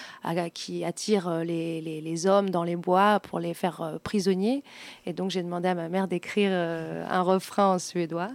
attire 0.85 1.45
les 1.45 2.26
hommes 2.26 2.50
dans 2.50 2.64
les 2.64 2.76
bois 2.76 2.89
pour 3.23 3.40
les 3.40 3.54
faire 3.54 3.80
euh, 3.80 3.99
prisonniers. 4.02 4.62
Et 5.06 5.12
donc 5.12 5.30
j'ai 5.30 5.42
demandé 5.42 5.68
à 5.68 5.75
ma 5.75 5.88
mère 5.88 6.09
d'écrire 6.09 6.50
euh, 6.52 7.04
un 7.09 7.23
refrain 7.23 7.75
en 7.75 7.78
suédois. 7.78 8.30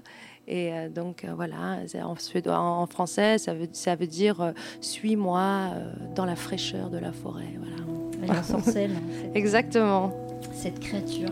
Et 0.47 0.71
euh, 0.73 0.89
donc 0.89 1.23
euh, 1.23 1.33
voilà, 1.35 1.79
en 2.03 2.15
suédois, 2.15 2.59
en, 2.59 2.81
en 2.83 2.85
français, 2.85 3.37
ça 3.37 3.53
veut, 3.53 3.67
ça 3.71 3.95
veut 3.95 4.07
dire 4.07 4.41
euh, 4.41 4.51
suis-moi 4.79 5.71
euh, 5.73 5.91
dans 6.15 6.25
la 6.25 6.35
fraîcheur 6.35 6.89
de 6.89 6.99
la 6.99 7.11
forêt. 7.11 7.53
Voilà. 7.57 7.75
Elle 8.23 8.31
ensorcelle 8.39 8.91
hein, 8.91 9.01
cette, 9.23 9.35
Exactement. 9.35 10.11
cette 10.53 10.79
créature. 10.79 11.31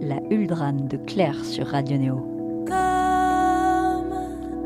La 0.00 0.16
Uldrane 0.30 0.88
de 0.88 0.96
Claire 0.96 1.44
sur 1.44 1.66
Radio 1.68 1.96
Néo. 1.98 2.16
Comme 2.66 4.10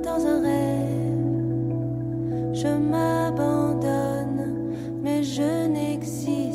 dans 0.03 0.27
un 0.27 0.41
rêve, 0.43 0.95
je 2.55 2.69
m'abandonne, 2.69 4.55
mais 5.03 5.23
je 5.23 5.67
n'existe 5.69 6.48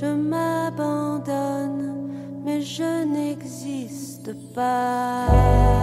je 0.00 0.04
m'abandonne, 0.04 1.94
mais 2.44 2.60
je 2.60 3.04
n'existe 3.04 4.34
pas. 4.54 5.75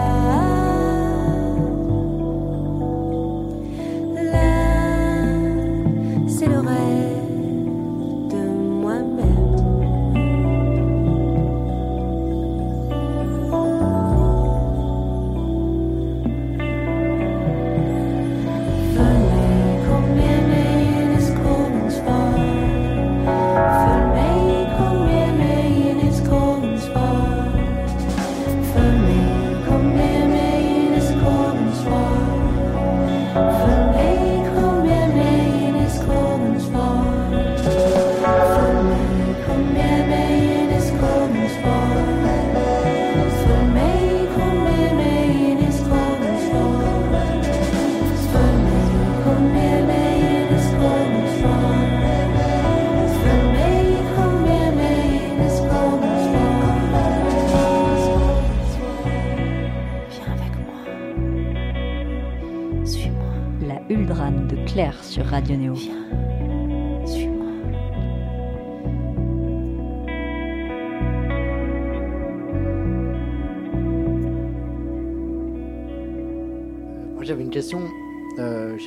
Radio 65.33 65.57
Néo. 65.57 65.92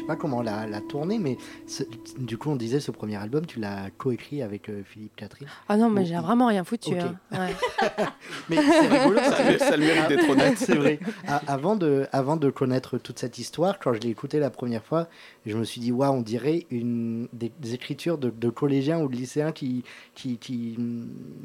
Sais 0.06 0.14
pas 0.14 0.16
comment 0.16 0.42
la, 0.42 0.66
la 0.66 0.80
tourner, 0.80 1.18
mais 1.18 1.36
ce- 1.66 1.82
du 2.18 2.38
coup, 2.38 2.50
on 2.50 2.56
disait 2.56 2.80
ce 2.80 2.90
premier 2.90 3.16
album, 3.16 3.44
tu 3.46 3.58
l'as 3.58 3.90
coécrit 3.98 4.42
avec 4.42 4.68
euh, 4.68 4.82
Philippe 4.84 5.16
Catherine. 5.16 5.48
Ah 5.68 5.76
non, 5.76 5.90
mais 5.90 6.04
j'ai 6.04 6.16
vraiment 6.16 6.46
rien 6.46 6.62
foutu. 6.64 6.94
Hein. 6.98 7.16
Ouais. 7.32 7.54
Mais 8.48 8.56
c'est 8.56 8.86
rigolo, 8.86 9.18
Ça, 9.18 9.58
ça 9.58 9.68
a 9.72 9.76
le 9.76 9.84
mérite 9.84 10.08
d'être 10.08 10.28
honnête. 10.30 10.54
c'est 10.58 10.74
vrai. 10.76 11.00
A- 11.26 11.42
avant, 11.48 11.74
de, 11.76 12.06
avant 12.12 12.36
de 12.36 12.50
connaître 12.50 12.98
toute 12.98 13.18
cette 13.18 13.38
histoire, 13.38 13.78
quand 13.80 13.92
je 13.94 14.00
l'ai 14.00 14.10
écouté 14.10 14.38
la 14.38 14.50
première 14.50 14.84
fois, 14.84 15.08
je 15.44 15.56
me 15.56 15.64
suis 15.64 15.80
dit, 15.80 15.90
waouh, 15.92 16.12
on 16.14 16.20
dirait 16.22 16.66
une, 16.70 17.28
des, 17.32 17.50
des 17.60 17.74
écritures 17.74 18.18
de, 18.18 18.30
de 18.30 18.48
collégiens 18.50 19.00
ou 19.00 19.08
de 19.08 19.16
lycéens 19.16 19.52
qui, 19.52 19.82
qui, 20.14 20.38
qui, 20.38 20.78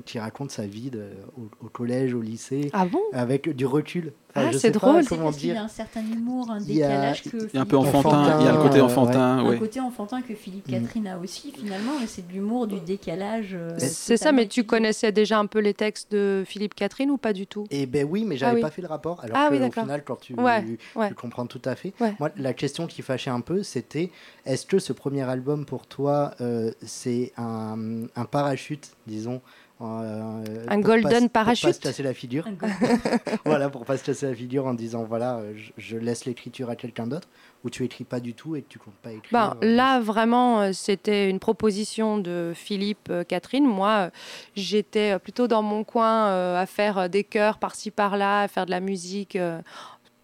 qui 0.06 0.20
racontent 0.20 0.52
sa 0.54 0.66
vie 0.68 0.90
de- 0.92 1.10
au, 1.38 1.66
au 1.66 1.70
collège, 1.70 2.14
au 2.14 2.22
lycée, 2.22 2.70
Ah 2.74 2.86
bon? 2.86 3.02
avec 3.14 3.50
du 3.56 3.66
recul. 3.66 4.14
Ah, 4.34 4.52
c'est 4.54 4.72
pas 4.72 4.80
drôle. 4.80 5.04
C'est 5.04 5.10
comment 5.10 5.24
parce 5.26 5.38
qu'il 5.38 5.50
y 5.50 5.52
a 5.58 5.64
un 5.64 5.68
certain 5.68 6.02
humour, 6.02 6.50
un 6.52 6.60
Il 6.60 6.74
y 6.76 6.84
a- 6.84 6.88
décalage 6.88 7.24
que 7.24 7.38
Il 7.38 7.56
y 7.56 7.58
a 7.58 7.62
un 7.62 7.66
peu 7.66 7.78
enfantin, 7.78 8.40
il 8.40 8.46
y 8.46 8.50
a 8.52 8.58
le 8.58 8.62
côté 8.62 8.80
euh, 8.80 8.84
enfantin, 8.84 9.20
un 9.20 9.46
ouais. 9.50 9.58
côté 9.58 9.80
enfantin 9.80 10.22
que 10.22 10.34
Philippe 10.36 10.68
Mm. 10.68 10.72
Catherine 10.72 11.08
a 11.08 11.18
aussi 11.18 11.52
finalement, 11.52 11.94
c'est 12.08 12.28
de 12.28 12.32
l'humour, 12.34 12.68
du 12.68 12.80
décalage. 12.80 13.50
euh, 13.54 13.76
C'est 13.80 14.18
ça, 14.18 14.32
mais 14.32 14.48
tu 14.48 14.64
connaissais 14.64 15.12
déjà 15.12 15.40
un 15.40 15.46
peu 15.48 15.60
les 15.60 15.74
textes 15.74 16.12
de 16.12 16.44
Philippe 16.46 16.76
Catherine 16.76 17.10
ou 17.12 17.18
pas 17.18 17.34
du 17.34 17.48
tout? 17.48 17.66
Eh 17.72 17.86
ben 17.86 18.08
oui, 18.10 18.24
mais 18.26 18.38
j'avais 18.38 18.52
Ah 18.52 18.56
oui. 18.56 18.62
pas 18.62 18.72
fait 18.72 18.82
le 18.82 18.88
rapport. 18.88 19.24
Alors 19.24 19.38
Ah 19.40 19.48
que, 19.50 19.56
oui, 19.56 19.68
au 19.68 19.72
final, 19.72 20.04
quand 20.04 20.18
tu, 20.20 20.34
Ouais, 20.36 20.64
ouais. 20.96 21.08
tu 21.10 21.16
comprends 21.16 21.46
tout 21.48 21.62
à 21.66 21.76
fait. 21.76 21.94
Ouais. 22.00 22.14
Moi, 22.20 22.30
la 22.38 22.54
question 22.54 22.88
qui 22.88 23.02
fâchait 23.02 23.32
un 23.32 23.42
peu, 23.42 23.64
c'était 23.64 24.12
est-ce 24.46 24.66
que 24.66 24.80
ce 24.80 24.94
premier 24.94 25.24
album 25.24 25.66
pour 25.66 25.88
toi, 25.88 26.32
euh, 26.42 26.72
c'est 26.86 27.32
un, 27.38 28.04
un 28.16 28.26
parachute, 28.26 28.92
disons 29.08 29.42
euh, 29.82 30.66
Un 30.68 30.76
pour 30.76 30.84
golden 30.84 31.10
pas, 31.10 31.16
se- 31.18 31.22
Pour 31.24 31.32
parachute 31.32 31.66
pas 31.68 31.74
se 31.74 31.80
casser 31.80 32.04
la 32.04 32.14
figure. 32.14 32.46
Voilà, 33.46 33.70
pour 33.70 33.86
pas 33.86 33.98
se 33.98 34.04
casser 34.04 34.28
la 34.28 34.36
figure 34.36 34.66
en 34.68 34.74
disant 34.74 35.04
voilà, 35.04 35.42
je, 35.56 35.72
je 35.78 35.98
laisse 35.98 36.26
l'écriture 36.26 36.70
à 36.70 36.76
quelqu'un 36.76 37.08
d'autre, 37.08 37.28
ou 37.64 37.70
tu 37.70 37.84
écris 37.86 38.04
pas 38.04 38.20
du 38.20 38.34
tout 38.34 38.56
et 38.56 38.64
tu 38.68 38.80
comptes 38.80 38.96
pas 38.96 39.12
écrire. 39.12 39.30
Ben, 39.32 39.56
euh, 39.64 39.76
là, 39.76 40.00
vraiment, 40.00 40.62
euh, 40.62 40.72
c'était 40.74 41.30
une 41.30 41.40
proposition 41.40 42.18
de 42.18 42.54
Philippe 42.56 43.10
euh, 43.10 43.24
Catherine. 43.24 43.66
Moi, 43.66 44.10
j'étais 44.56 45.20
plutôt 45.20 45.48
dans 45.48 45.62
mon 45.62 45.84
coin 45.84 46.28
euh, 46.28 46.60
à 46.62 46.66
faire 46.66 47.10
des 47.10 47.24
chœurs 47.24 47.58
par-ci 47.60 47.92
par-là, 47.92 48.42
à 48.42 48.48
faire 48.48 48.66
de 48.66 48.72
la 48.72 48.80
musique. 48.80 49.36
euh, 49.36 49.62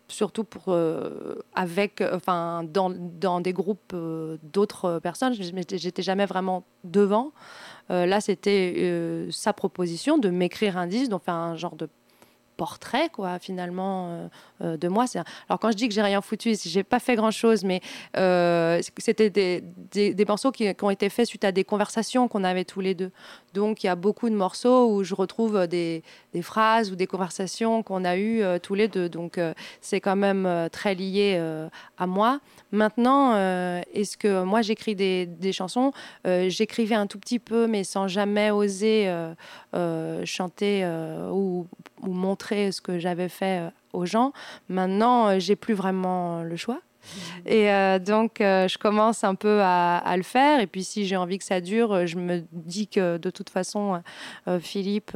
Surtout 0.09 0.45
pour 0.45 0.63
euh, 0.69 1.35
avec, 1.53 2.01
enfin, 2.13 2.63
dans, 2.63 2.89
dans 2.89 3.41
des 3.41 3.51
groupes 3.51 3.93
d'autres 4.41 4.99
personnes, 4.99 5.33
j'étais 5.33 6.01
jamais 6.01 6.25
vraiment 6.25 6.63
devant. 6.85 7.33
Là, 7.89 8.21
c'était 8.21 9.27
sa 9.31 9.51
proposition 9.51 10.17
de 10.17 10.29
m'écrire 10.29 10.77
un 10.77 10.87
disque, 10.87 11.11
donc 11.11 11.23
faire 11.25 11.33
un 11.33 11.57
genre 11.57 11.75
de 11.75 11.89
portrait, 12.57 13.09
quoi, 13.13 13.39
finalement, 13.39 14.09
euh, 14.09 14.27
euh, 14.61 14.77
de 14.77 14.87
moi. 14.87 15.05
Alors, 15.47 15.59
quand 15.59 15.71
je 15.71 15.77
dis 15.77 15.87
que 15.87 15.93
j'ai 15.93 16.01
rien 16.01 16.21
foutu, 16.21 16.55
c'est- 16.55 16.69
j'ai 16.69 16.83
pas 16.83 16.99
fait 16.99 17.15
grand-chose, 17.15 17.63
mais 17.63 17.79
euh, 18.17 18.81
c'était 18.97 19.29
des, 19.29 19.63
des- 19.91 20.25
morceaux 20.25 20.51
qui, 20.51 20.67
ont 20.81 20.89
été 20.89 21.07
faits 21.09 21.27
suite 21.27 21.45
à 21.45 21.51
des 21.53 21.63
conversations 21.63 22.27
qu'on 22.27 22.43
avait 22.43 22.65
tous 22.65 22.81
les 22.81 22.95
deux. 22.95 23.11
Donc, 23.53 23.83
il 23.83 23.87
y 23.87 23.89
a 23.89 23.95
beaucoup 23.95 24.29
de 24.29 24.35
morceaux 24.35 24.91
où 24.91 25.03
je 25.03 25.15
retrouve 25.15 25.67
des, 25.67 26.03
des 26.33 26.41
phrases 26.41 26.91
ou 26.91 26.95
des 26.95 27.07
conversations 27.07 27.81
qu'on 27.83 28.03
a 28.03 28.17
eues 28.17 28.41
tous 28.61 28.73
les 28.75 28.87
deux. 28.87 29.07
Donc, 29.07 29.39
c'est 29.81 30.01
quand 30.01 30.15
même 30.17 30.67
très 30.71 30.95
lié 30.95 31.39
à 31.97 32.07
moi. 32.07 32.39
Maintenant, 32.71 33.35
est-ce 33.93 34.17
que 34.17 34.43
moi, 34.43 34.61
j'écris 34.61 34.95
des, 34.95 35.25
des 35.25 35.53
chansons? 35.53 35.91
J'écrivais 36.25 36.95
un 36.95 37.07
tout 37.07 37.19
petit 37.19 37.39
peu, 37.39 37.67
mais 37.67 37.83
sans 37.83 38.07
jamais 38.07 38.51
oser 38.51 39.09
chanter 40.25 40.85
ou, 41.31 41.67
ou 42.01 42.13
montrer 42.13 42.71
ce 42.71 42.81
que 42.81 42.99
j'avais 42.99 43.29
fait 43.29 43.61
euh, 43.61 43.69
aux 43.93 44.05
gens. 44.05 44.33
Maintenant, 44.69 45.27
euh, 45.27 45.39
j'ai 45.39 45.55
plus 45.55 45.73
vraiment 45.73 46.43
le 46.43 46.55
choix. 46.55 46.81
Et 47.45 47.71
euh, 47.71 47.99
donc, 47.99 48.41
euh, 48.41 48.67
je 48.67 48.77
commence 48.77 49.23
un 49.23 49.35
peu 49.35 49.61
à, 49.61 49.97
à 49.97 50.17
le 50.17 50.23
faire. 50.23 50.59
Et 50.59 50.67
puis, 50.67 50.83
si 50.83 51.05
j'ai 51.05 51.15
envie 51.15 51.37
que 51.37 51.43
ça 51.43 51.61
dure, 51.61 52.05
je 52.05 52.17
me 52.17 52.43
dis 52.51 52.87
que 52.87 53.17
de 53.17 53.29
toute 53.29 53.49
façon, 53.49 54.01
euh, 54.47 54.59
Philippe, 54.59 55.11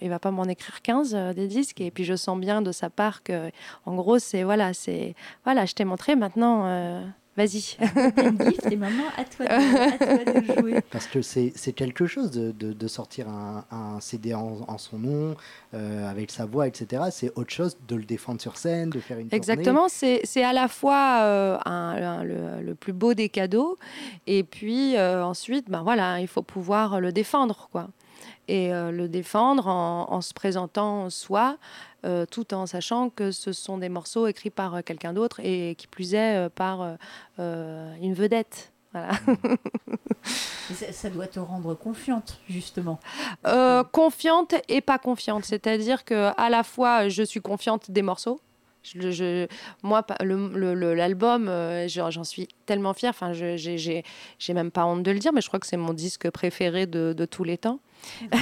il 0.00 0.08
va 0.08 0.18
pas 0.18 0.30
m'en 0.30 0.44
écrire 0.44 0.82
15 0.82 1.14
euh, 1.14 1.32
des 1.32 1.46
disques. 1.46 1.80
Et 1.80 1.90
puis, 1.90 2.04
je 2.04 2.14
sens 2.14 2.38
bien 2.38 2.62
de 2.62 2.72
sa 2.72 2.90
part 2.90 3.22
que, 3.22 3.50
en 3.86 3.94
gros, 3.94 4.18
c'est 4.18 4.42
voilà, 4.42 4.72
c'est 4.74 5.14
voilà, 5.44 5.66
je 5.66 5.74
t'ai 5.74 5.84
montré. 5.84 6.16
Maintenant, 6.16 7.02
vas-y. 7.36 7.76
Open 7.96 8.38
gift 8.50 8.66
et 8.70 8.76
maman, 8.76 9.04
à 9.16 9.24
toi 9.24 9.46
de, 9.46 9.52
à 9.52 9.98
toi 10.24 10.40
de 10.40 10.60
jouer. 10.60 10.80
Parce 10.90 11.06
que 11.06 11.22
c'est 11.22 11.52
c'est 11.56 11.72
quelque 11.72 12.06
chose 12.06 12.30
de, 12.30 12.50
de- 12.52 12.72
de 12.72 12.88
sortir 12.88 13.28
un, 13.28 13.64
un 13.70 14.00
CD 14.00 14.34
en, 14.34 14.58
en 14.68 14.78
son 14.78 14.98
nom, 14.98 15.34
euh, 15.74 16.10
avec 16.10 16.30
sa 16.30 16.44
voix, 16.46 16.66
etc. 16.66 17.04
C'est 17.10 17.32
autre 17.36 17.50
chose 17.52 17.76
de 17.88 17.96
le 17.96 18.04
défendre 18.04 18.40
sur 18.40 18.56
scène, 18.58 18.90
de 18.90 19.00
faire 19.00 19.18
une 19.18 19.28
tournée. 19.28 19.36
Exactement, 19.36 19.86
c'est 19.88 20.20
c'est 20.24 20.44
à 20.44 20.52
la 20.52 20.68
fois 20.68 21.20
euh, 21.22 21.58
un- 21.64 22.02
un- 22.02 22.24
le, 22.24 22.60
le 22.62 22.74
plus 22.74 22.92
beau 22.92 23.14
des 23.14 23.28
cadeaux, 23.28 23.78
et 24.26 24.42
puis 24.44 24.96
euh, 24.96 25.24
ensuite, 25.24 25.70
ben 25.70 25.82
voilà, 25.82 26.20
il 26.20 26.28
faut 26.28 26.42
pouvoir 26.42 27.00
le 27.00 27.12
défendre, 27.12 27.68
quoi. 27.72 27.88
Et 28.48 28.72
euh, 28.74 28.90
le 28.90 29.08
défendre 29.08 29.68
en, 29.68 30.06
en 30.10 30.20
se 30.20 30.34
présentant 30.34 31.08
soi, 31.10 31.56
euh, 32.04 32.24
tout 32.30 32.52
en 32.54 32.66
sachant 32.66 33.10
que 33.10 33.30
ce 33.30 33.52
sont 33.52 33.78
des 33.78 33.88
morceaux 33.88 34.26
écrits 34.26 34.50
par 34.50 34.76
euh, 34.76 34.80
quelqu'un 34.84 35.12
d'autre 35.12 35.40
et 35.42 35.74
qui 35.76 35.86
plus 35.86 36.14
est 36.14 36.36
euh, 36.36 36.48
par 36.48 36.96
une 37.38 38.14
vedette. 38.14 38.72
Voilà. 38.92 39.10
Et 40.70 40.74
Ça, 40.74 40.92
ça 40.92 41.10
doit 41.10 41.26
te 41.26 41.40
rendre 41.40 41.74
confiante, 41.74 42.38
justement. 42.48 43.00
Euh, 43.46 43.82
confiante 43.82 44.54
et 44.68 44.80
pas 44.80 44.98
confiante. 44.98 45.44
C'est-à-dire 45.44 46.04
que 46.04 46.30
à 46.36 46.48
la 46.50 46.62
fois, 46.62 47.08
je 47.08 47.22
suis 47.24 47.40
confiante 47.40 47.90
des 47.90 48.02
morceaux. 48.02 48.40
Je, 48.84 49.10
je- 49.10 49.46
moi, 49.82 50.04
le- 50.20 50.74
le- 50.74 50.94
l'album, 50.94 51.50
j'en 51.88 52.24
suis 52.24 52.46
tellement 52.66 52.94
fière. 52.94 53.10
Enfin, 53.10 53.32
je- 53.32 53.56
j'ai 53.56 54.54
même 54.54 54.70
pas 54.70 54.86
honte 54.86 55.02
de 55.02 55.10
le 55.10 55.18
dire, 55.18 55.32
mais 55.32 55.40
je 55.40 55.48
crois 55.48 55.58
que 55.60 55.66
c'est 55.66 55.76
mon 55.76 55.92
disque 55.94 56.30
préféré 56.30 56.86
de, 56.86 57.12
de 57.12 57.24
tous 57.24 57.44
les 57.44 57.58
temps. 57.58 57.80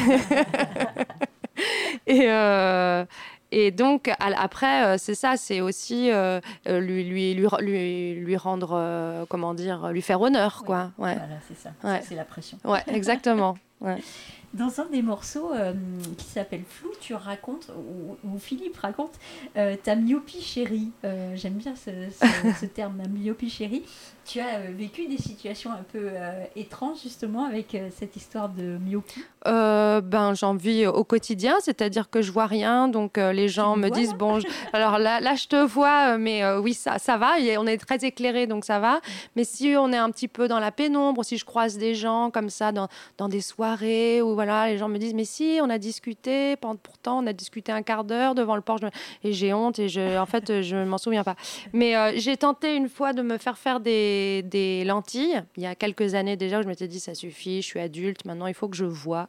et, 2.07 2.31
euh, 2.31 3.05
et 3.53 3.71
donc, 3.71 4.11
après, 4.19 4.85
euh, 4.85 4.97
c'est 4.99 5.15
ça, 5.15 5.37
c'est 5.37 5.61
aussi 5.61 6.11
euh, 6.11 6.41
lui, 6.67 7.05
lui, 7.05 7.35
lui, 7.35 8.15
lui, 8.15 8.37
rendre, 8.37 8.73
euh, 8.75 9.25
comment 9.29 9.55
dire, 9.55 9.89
lui 9.93 10.03
faire 10.03 10.21
honneur, 10.21 10.63
quoi. 10.65 10.93
Ouais, 10.99 11.15
Voilà, 11.15 11.39
c'est 11.49 11.59
ça. 11.59 11.71
Ouais. 11.83 12.01
C'est 12.05 12.15
la 12.15 12.25
pression. 12.25 12.59
ouais 12.65 12.83
exactement. 12.89 13.57
Ouais. 13.81 13.99
Dans 14.53 14.81
un 14.81 14.87
des 14.87 15.01
morceaux 15.03 15.53
euh, 15.53 15.73
qui 16.19 16.25
s'appelle 16.27 16.63
Flou, 16.69 16.91
tu 17.01 17.15
racontes, 17.15 17.71
ou, 17.77 18.17
ou 18.29 18.39
Philippe 18.39 18.77
raconte, 18.79 19.13
euh, 19.57 19.77
ta 19.83 19.95
myopie 19.95 20.43
chérie. 20.43 20.91
Euh, 21.05 21.37
J'aime 21.37 21.55
bien 21.55 21.75
ce, 21.77 21.91
ce- 22.11 22.27
ce 22.61 22.67
terme, 22.67 22.97
ma 22.97 23.07
myopie 23.09 23.49
chérie. 23.49 23.85
Tu 24.25 24.39
as 24.41 24.61
vécu 24.71 25.07
des 25.09 25.19
situations 25.19 25.71
un 25.73 25.83
peu 25.93 26.09
étranges, 26.55 26.99
justement, 27.03 27.45
avec 27.47 27.77
cette 27.97 28.15
histoire 28.17 28.49
de 28.49 28.79
myopie? 28.79 29.25
Ben, 29.45 30.35
j'en 30.35 30.55
vis 30.55 30.87
au 30.87 31.03
quotidien, 31.05 31.55
c'est-à-dire 31.61 32.11
que 32.11 32.23
je 32.23 32.31
vois 32.31 32.47
rien, 32.47 32.87
donc 32.89 33.17
les 33.17 33.49
gens 33.49 33.75
me 33.77 33.83
me 33.83 33.89
vois, 33.89 33.97
disent 33.97 34.11
là 34.11 34.17
bon, 34.17 34.39
je- 34.41 34.47
alors 34.73 34.99
là, 34.99 35.21
là 35.21 35.35
je 35.35 35.47
te 35.49 35.57
vois, 35.65 36.17
mais 36.19 36.45
oui 36.59 36.75
ça, 36.75 36.99
ça 36.99 37.17
va, 37.17 37.33
on 37.59 37.67
est 37.67 37.79
très 37.79 38.05
éclairé 38.05 38.47
donc 38.47 38.65
ça 38.65 38.79
va. 38.79 39.01
Mais 39.37 39.45
si 39.45 39.75
on 39.77 39.93
est 39.93 39.97
un 39.97 40.11
petit 40.11 40.29
peu 40.29 40.47
dans 40.47 40.61
la 40.61 40.71
pénombre, 40.71 41.25
si 41.25 41.37
je 41.39 41.45
croise 41.45 41.77
des 41.79 41.95
gens 41.95 42.31
comme 42.31 42.51
ça 42.51 42.71
dans, 42.73 42.89
dans 43.19 43.29
des 43.29 43.41
soirées 43.41 44.23
où 44.23 44.35
voilà 44.41 44.69
les 44.69 44.79
gens 44.79 44.89
me 44.89 44.97
disent 44.97 45.13
mais 45.13 45.27
si 45.27 45.59
on 45.63 45.69
a 45.69 45.77
discuté, 45.77 46.57
pourtant 46.57 47.23
on 47.23 47.27
a 47.27 47.35
discuté 47.35 47.73
un 47.73 47.83
quart 47.83 48.05
d'heure 48.05 48.35
devant 48.35 48.57
le 48.57 48.63
porche 48.63 48.81
et 49.23 49.35
j'ai 49.35 49.53
honte 49.53 49.79
et 49.79 49.91
je, 49.91 50.17
en 50.17 50.25
fait 50.25 50.63
je 50.63 50.77
m'en 50.83 50.97
souviens 50.97 51.25
pas. 51.25 51.37
Mais 51.75 51.95
euh, 51.95 52.13
j'ai 52.17 52.39
tenté 52.39 52.75
une 52.75 52.89
fois 52.89 53.13
de 53.13 53.21
me 53.21 53.37
faire 53.37 53.59
faire 53.59 53.81
des, 53.81 54.43
des 54.47 54.83
lentilles 54.85 55.43
il 55.59 55.63
y 55.63 55.67
a 55.67 55.75
quelques 55.75 56.15
années 56.15 56.37
déjà 56.39 56.61
où 56.61 56.63
je 56.63 56.69
m'étais 56.69 56.89
dit 56.89 57.01
ça 57.01 57.15
suffit, 57.15 57.61
je 57.61 57.67
suis 57.67 57.81
adulte, 57.81 58.25
maintenant 58.25 58.47
il 58.47 58.55
faut 58.55 58.69
que 58.69 58.77
je 58.79 58.87
vois. 58.87 59.29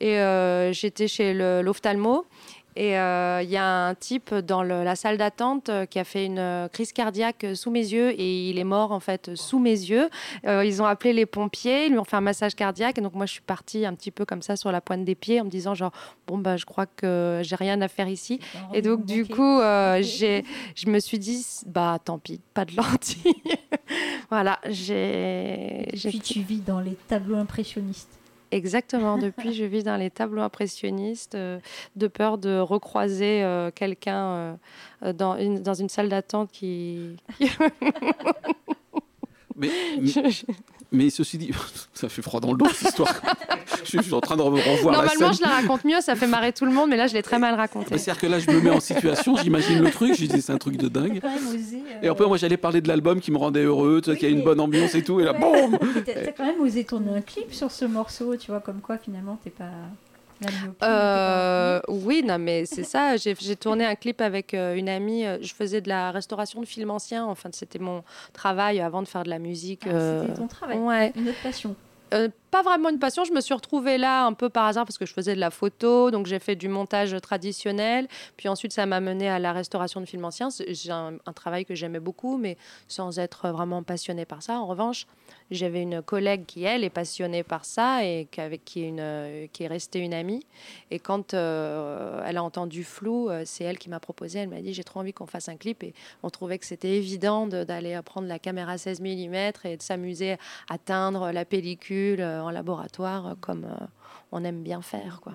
Et 0.00 0.18
euh, 0.18 0.72
j'étais 0.72 1.08
chez 1.08 1.34
l'ophtalmo. 1.34 2.24
Et 2.80 2.96
euh, 2.96 3.40
il 3.42 3.50
y 3.50 3.56
a 3.56 3.88
un 3.88 3.94
type 3.96 4.32
dans 4.32 4.62
le- 4.62 4.84
la 4.84 4.94
salle 4.94 5.18
d'attente 5.18 5.68
euh, 5.68 5.84
qui 5.84 5.98
a 5.98 6.04
fait 6.04 6.24
une 6.24 6.38
euh, 6.38 6.68
crise 6.68 6.92
cardiaque 6.92 7.44
sous 7.54 7.72
mes 7.72 7.80
yeux 7.80 8.10
et 8.12 8.50
il 8.50 8.56
est 8.56 8.62
mort 8.64 8.92
en 8.92 9.00
fait 9.00 9.34
sous 9.34 9.58
mes 9.58 9.72
yeux. 9.72 10.08
Euh, 10.46 10.64
ils 10.64 10.80
ont 10.80 10.84
appelé 10.86 11.12
les 11.12 11.26
pompiers, 11.26 11.86
ils 11.86 11.90
lui 11.90 11.98
ont 11.98 12.04
fait 12.04 12.14
un 12.14 12.20
massage 12.20 12.54
cardiaque 12.54 12.96
et 12.98 13.00
donc 13.00 13.14
moi 13.14 13.26
je 13.26 13.32
suis 13.32 13.40
partie 13.40 13.84
un 13.84 13.94
petit 13.94 14.12
peu 14.12 14.24
comme 14.24 14.42
ça 14.42 14.54
sur 14.54 14.70
la 14.70 14.80
pointe 14.80 15.04
des 15.04 15.16
pieds 15.16 15.40
en 15.40 15.44
me 15.46 15.50
disant 15.50 15.74
genre 15.74 15.90
bon 16.28 16.38
bah 16.38 16.56
je 16.56 16.66
crois 16.66 16.86
que 16.86 17.40
j'ai 17.42 17.56
rien 17.56 17.80
à 17.80 17.88
faire 17.88 18.08
ici. 18.08 18.38
Et 18.72 18.80
donc 18.80 19.04
du 19.04 19.26
coup 19.26 19.58
euh, 19.60 19.98
j'ai 20.02 20.44
je 20.76 20.86
me 20.88 21.00
suis 21.00 21.18
dit 21.18 21.44
bah 21.66 21.98
tant 22.04 22.20
pis 22.20 22.40
pas 22.54 22.64
de 22.64 22.76
lentilles. 22.76 23.34
voilà 24.30 24.60
j'ai 24.68 25.84
puis 25.94 26.20
tu 26.20 26.40
vis 26.42 26.60
dans 26.60 26.78
les 26.80 26.94
tableaux 27.08 27.36
impressionnistes. 27.38 28.08
Exactement. 28.50 29.18
Depuis, 29.18 29.52
je 29.52 29.64
vis 29.64 29.82
dans 29.84 29.96
les 29.96 30.10
tableaux 30.10 30.42
impressionnistes, 30.42 31.34
euh, 31.34 31.58
de 31.96 32.06
peur 32.06 32.38
de 32.38 32.58
recroiser 32.58 33.42
euh, 33.42 33.70
quelqu'un 33.70 34.58
euh, 35.02 35.12
dans, 35.12 35.36
une, 35.36 35.62
dans 35.62 35.74
une 35.74 35.88
salle 35.88 36.08
d'attente 36.08 36.50
qui. 36.50 37.16
Mais, 39.56 39.68
mais, 40.00 40.08
mais 40.92 41.10
ceci 41.10 41.38
dit, 41.38 41.50
ça 41.94 42.08
fait 42.08 42.22
froid 42.22 42.40
dans 42.40 42.52
le 42.52 42.58
dos 42.58 42.68
cette 42.72 42.88
histoire. 42.88 43.12
je, 43.84 44.00
suis 44.00 44.14
en 44.14 44.20
train 44.20 44.36
de 44.36 44.42
me 44.42 44.46
revoir 44.46 44.92
la 44.92 44.98
Normalement, 45.04 45.32
scène. 45.32 45.34
je 45.34 45.42
la 45.42 45.56
raconte 45.56 45.84
mieux, 45.84 46.00
ça 46.00 46.16
fait 46.16 46.26
marrer 46.26 46.52
tout 46.52 46.64
le 46.64 46.72
monde, 46.72 46.88
mais 46.90 46.96
là, 46.96 47.06
je 47.06 47.14
l'ai 47.14 47.22
très 47.22 47.38
mal 47.38 47.54
raconté. 47.54 47.90
Bah, 47.90 47.98
C'est-à-dire 47.98 48.20
que 48.20 48.26
là, 48.26 48.38
je 48.38 48.50
me 48.50 48.60
mets 48.60 48.70
en 48.70 48.80
situation, 48.80 49.36
j'imagine 49.36 49.80
le 49.80 49.90
truc, 49.90 50.14
je 50.18 50.26
dis 50.26 50.40
c'est 50.42 50.52
un 50.52 50.58
truc 50.58 50.76
de 50.76 50.88
dingue. 50.88 51.20
Quand 51.20 51.28
même 51.28 51.48
osé, 51.48 51.76
euh, 51.76 52.00
Et 52.02 52.08
après, 52.08 52.26
moi, 52.26 52.36
j'allais 52.36 52.56
parler 52.56 52.80
de 52.80 52.88
l'album 52.88 53.20
qui 53.20 53.30
me 53.30 53.38
rendait 53.38 53.62
heureux, 53.64 54.00
Oui, 54.06 54.18
y 54.20 54.26
a 54.26 54.28
une 54.28 54.42
bonne 54.42 54.60
ambiance 54.60 54.94
et 54.94 55.02
tout, 55.02 55.20
et 55.20 55.24
là, 55.24 55.32
Ouais. 55.32 55.38
boum 55.68 55.78
Mais 55.94 56.02
T'as 56.02 56.32
quand 56.32 56.46
même 56.46 56.60
osé 56.60 56.84
tourner 56.84 57.16
un 57.16 57.20
clip 57.20 57.52
sur 57.52 57.70
ce 57.70 57.84
morceau, 57.84 58.36
tu 58.36 58.50
vois, 58.50 58.60
comme 58.60 58.80
quoi 58.80 58.98
finalement 58.98 59.38
t'es 59.42 59.50
pas. 59.50 59.70
Euh, 60.82 61.80
oui, 61.88 62.22
non, 62.24 62.38
mais 62.38 62.64
c'est 62.66 62.84
ça. 62.84 63.16
J'ai 63.18 63.34
tourné 63.56 63.84
un 63.84 63.94
clip 63.94 64.20
avec 64.20 64.54
euh, 64.54 64.74
une 64.74 64.88
amie. 64.88 65.24
euh, 65.26 65.38
Je 65.40 65.54
faisais 65.54 65.80
de 65.80 65.88
la 65.88 66.10
restauration 66.10 66.60
de 66.60 66.66
films 66.66 66.90
anciens. 66.90 67.24
Enfin, 67.26 67.50
c'était 67.52 67.78
mon 67.78 68.02
travail 68.32 68.80
avant 68.80 69.02
de 69.02 69.08
faire 69.08 69.24
de 69.24 69.30
la 69.30 69.38
musique. 69.38 69.82
Ah, 69.86 69.90
euh, 69.90 70.22
C'était 70.22 70.34
ton 70.38 70.46
travail, 70.48 70.78
Ouais. 70.78 71.12
une 71.16 71.28
autre 71.28 71.42
passion. 71.42 71.74
Euh, 72.14 72.30
pas 72.50 72.62
vraiment 72.62 72.88
une 72.88 72.98
passion. 72.98 73.24
Je 73.24 73.32
me 73.32 73.40
suis 73.42 73.52
retrouvée 73.52 73.98
là 73.98 74.24
un 74.24 74.32
peu 74.32 74.48
par 74.48 74.64
hasard 74.64 74.86
parce 74.86 74.96
que 74.96 75.04
je 75.04 75.12
faisais 75.12 75.34
de 75.34 75.40
la 75.40 75.50
photo, 75.50 76.10
donc 76.10 76.24
j'ai 76.26 76.38
fait 76.38 76.56
du 76.56 76.66
montage 76.68 77.14
traditionnel. 77.20 78.08
Puis 78.38 78.48
ensuite, 78.48 78.72
ça 78.72 78.86
m'a 78.86 79.00
mené 79.00 79.28
à 79.28 79.38
la 79.38 79.52
restauration 79.52 80.00
de 80.00 80.06
films 80.06 80.24
anciens. 80.24 80.48
C'est- 80.48 80.72
J'ai 80.72 80.90
un, 80.90 81.14
un 81.26 81.32
travail 81.34 81.66
que 81.66 81.74
j'aimais 81.74 82.00
beaucoup, 82.00 82.38
mais 82.38 82.56
sans 82.86 83.18
être 83.18 83.48
vraiment 83.50 83.82
passionnée 83.82 84.24
par 84.24 84.42
ça. 84.42 84.54
En 84.58 84.66
revanche, 84.66 85.06
j'avais 85.50 85.82
une 85.82 86.02
collègue 86.02 86.44
qui 86.46 86.64
elle 86.64 86.84
est 86.84 86.90
passionnée 86.90 87.42
par 87.42 87.64
ça 87.64 88.04
et 88.04 88.28
euh, 88.38 88.56
qui 89.52 89.62
est 89.62 89.66
restée 89.66 90.00
une 90.00 90.14
amie. 90.14 90.44
Et 90.90 90.98
quand 90.98 91.34
euh, 91.34 92.22
elle 92.26 92.36
a 92.36 92.42
entendu 92.42 92.84
Flou, 92.84 93.28
euh, 93.30 93.42
c'est 93.46 93.64
elle 93.64 93.78
qui 93.78 93.88
m'a 93.88 94.00
proposé. 94.00 94.40
Elle 94.40 94.48
m'a 94.50 94.60
dit 94.60 94.74
j'ai 94.74 94.84
trop 94.84 95.00
envie 95.00 95.12
qu'on 95.12 95.26
fasse 95.26 95.48
un 95.48 95.56
clip 95.56 95.82
et 95.82 95.94
on 96.22 96.30
trouvait 96.30 96.58
que 96.58 96.66
c'était 96.66 96.96
évident 96.96 97.46
de- 97.46 97.64
d'aller 97.64 97.98
prendre 98.04 98.28
la 98.28 98.38
caméra 98.38 98.78
16 98.78 99.00
mm 99.00 99.34
et 99.64 99.76
de 99.76 99.82
s'amuser 99.82 100.36
à 100.68 100.78
teindre 100.78 101.32
la 101.32 101.44
pellicule 101.44 102.22
en 102.22 102.50
laboratoire 102.50 103.36
comme 103.40 103.66
on 104.32 104.44
aime 104.44 104.62
bien 104.62 104.82
faire 104.82 105.20
quoi. 105.22 105.34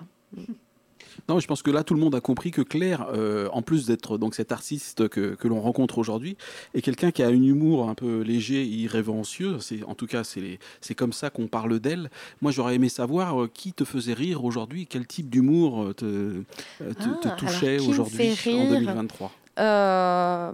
Non, 1.28 1.38
je 1.40 1.46
pense 1.46 1.62
que 1.62 1.70
là, 1.70 1.84
tout 1.84 1.94
le 1.94 2.00
monde 2.00 2.14
a 2.14 2.20
compris 2.20 2.50
que 2.50 2.62
Claire, 2.62 3.06
euh, 3.14 3.48
en 3.52 3.62
plus 3.62 3.86
d'être 3.86 4.18
donc 4.18 4.34
cet 4.34 4.52
artiste 4.52 5.08
que, 5.08 5.34
que 5.34 5.48
l'on 5.48 5.60
rencontre 5.60 5.98
aujourd'hui, 5.98 6.36
est 6.74 6.82
quelqu'un 6.82 7.10
qui 7.10 7.22
a 7.22 7.28
un 7.28 7.30
humour 7.42 7.88
un 7.88 7.94
peu 7.94 8.20
léger 8.22 8.62
et 8.62 8.66
irrévérencieux. 8.66 9.58
C'est, 9.60 9.82
en 9.84 9.94
tout 9.94 10.06
cas, 10.06 10.22
c'est, 10.24 10.94
comme 10.94 11.12
ça 11.12 11.30
qu'on 11.30 11.46
parle 11.46 11.78
d'elle. 11.80 12.10
Moi, 12.42 12.52
j'aurais 12.52 12.74
aimé 12.76 12.88
savoir 12.88 13.42
euh, 13.42 13.50
qui 13.52 13.72
te 13.72 13.84
faisait 13.84 14.14
rire 14.14 14.44
aujourd'hui, 14.44 14.86
quel 14.86 15.06
type 15.06 15.28
d'humour 15.30 15.82
euh, 15.82 15.92
te, 15.94 16.04
euh, 16.04 16.42
te- 16.80 17.20
te 17.22 17.28
Ah, 17.28 17.36
touchait 17.36 17.78
aujourd'hui 17.80 18.30
en 18.30 18.34
rire? 18.66 18.68
2023. 18.68 19.32
Euh, 19.60 20.52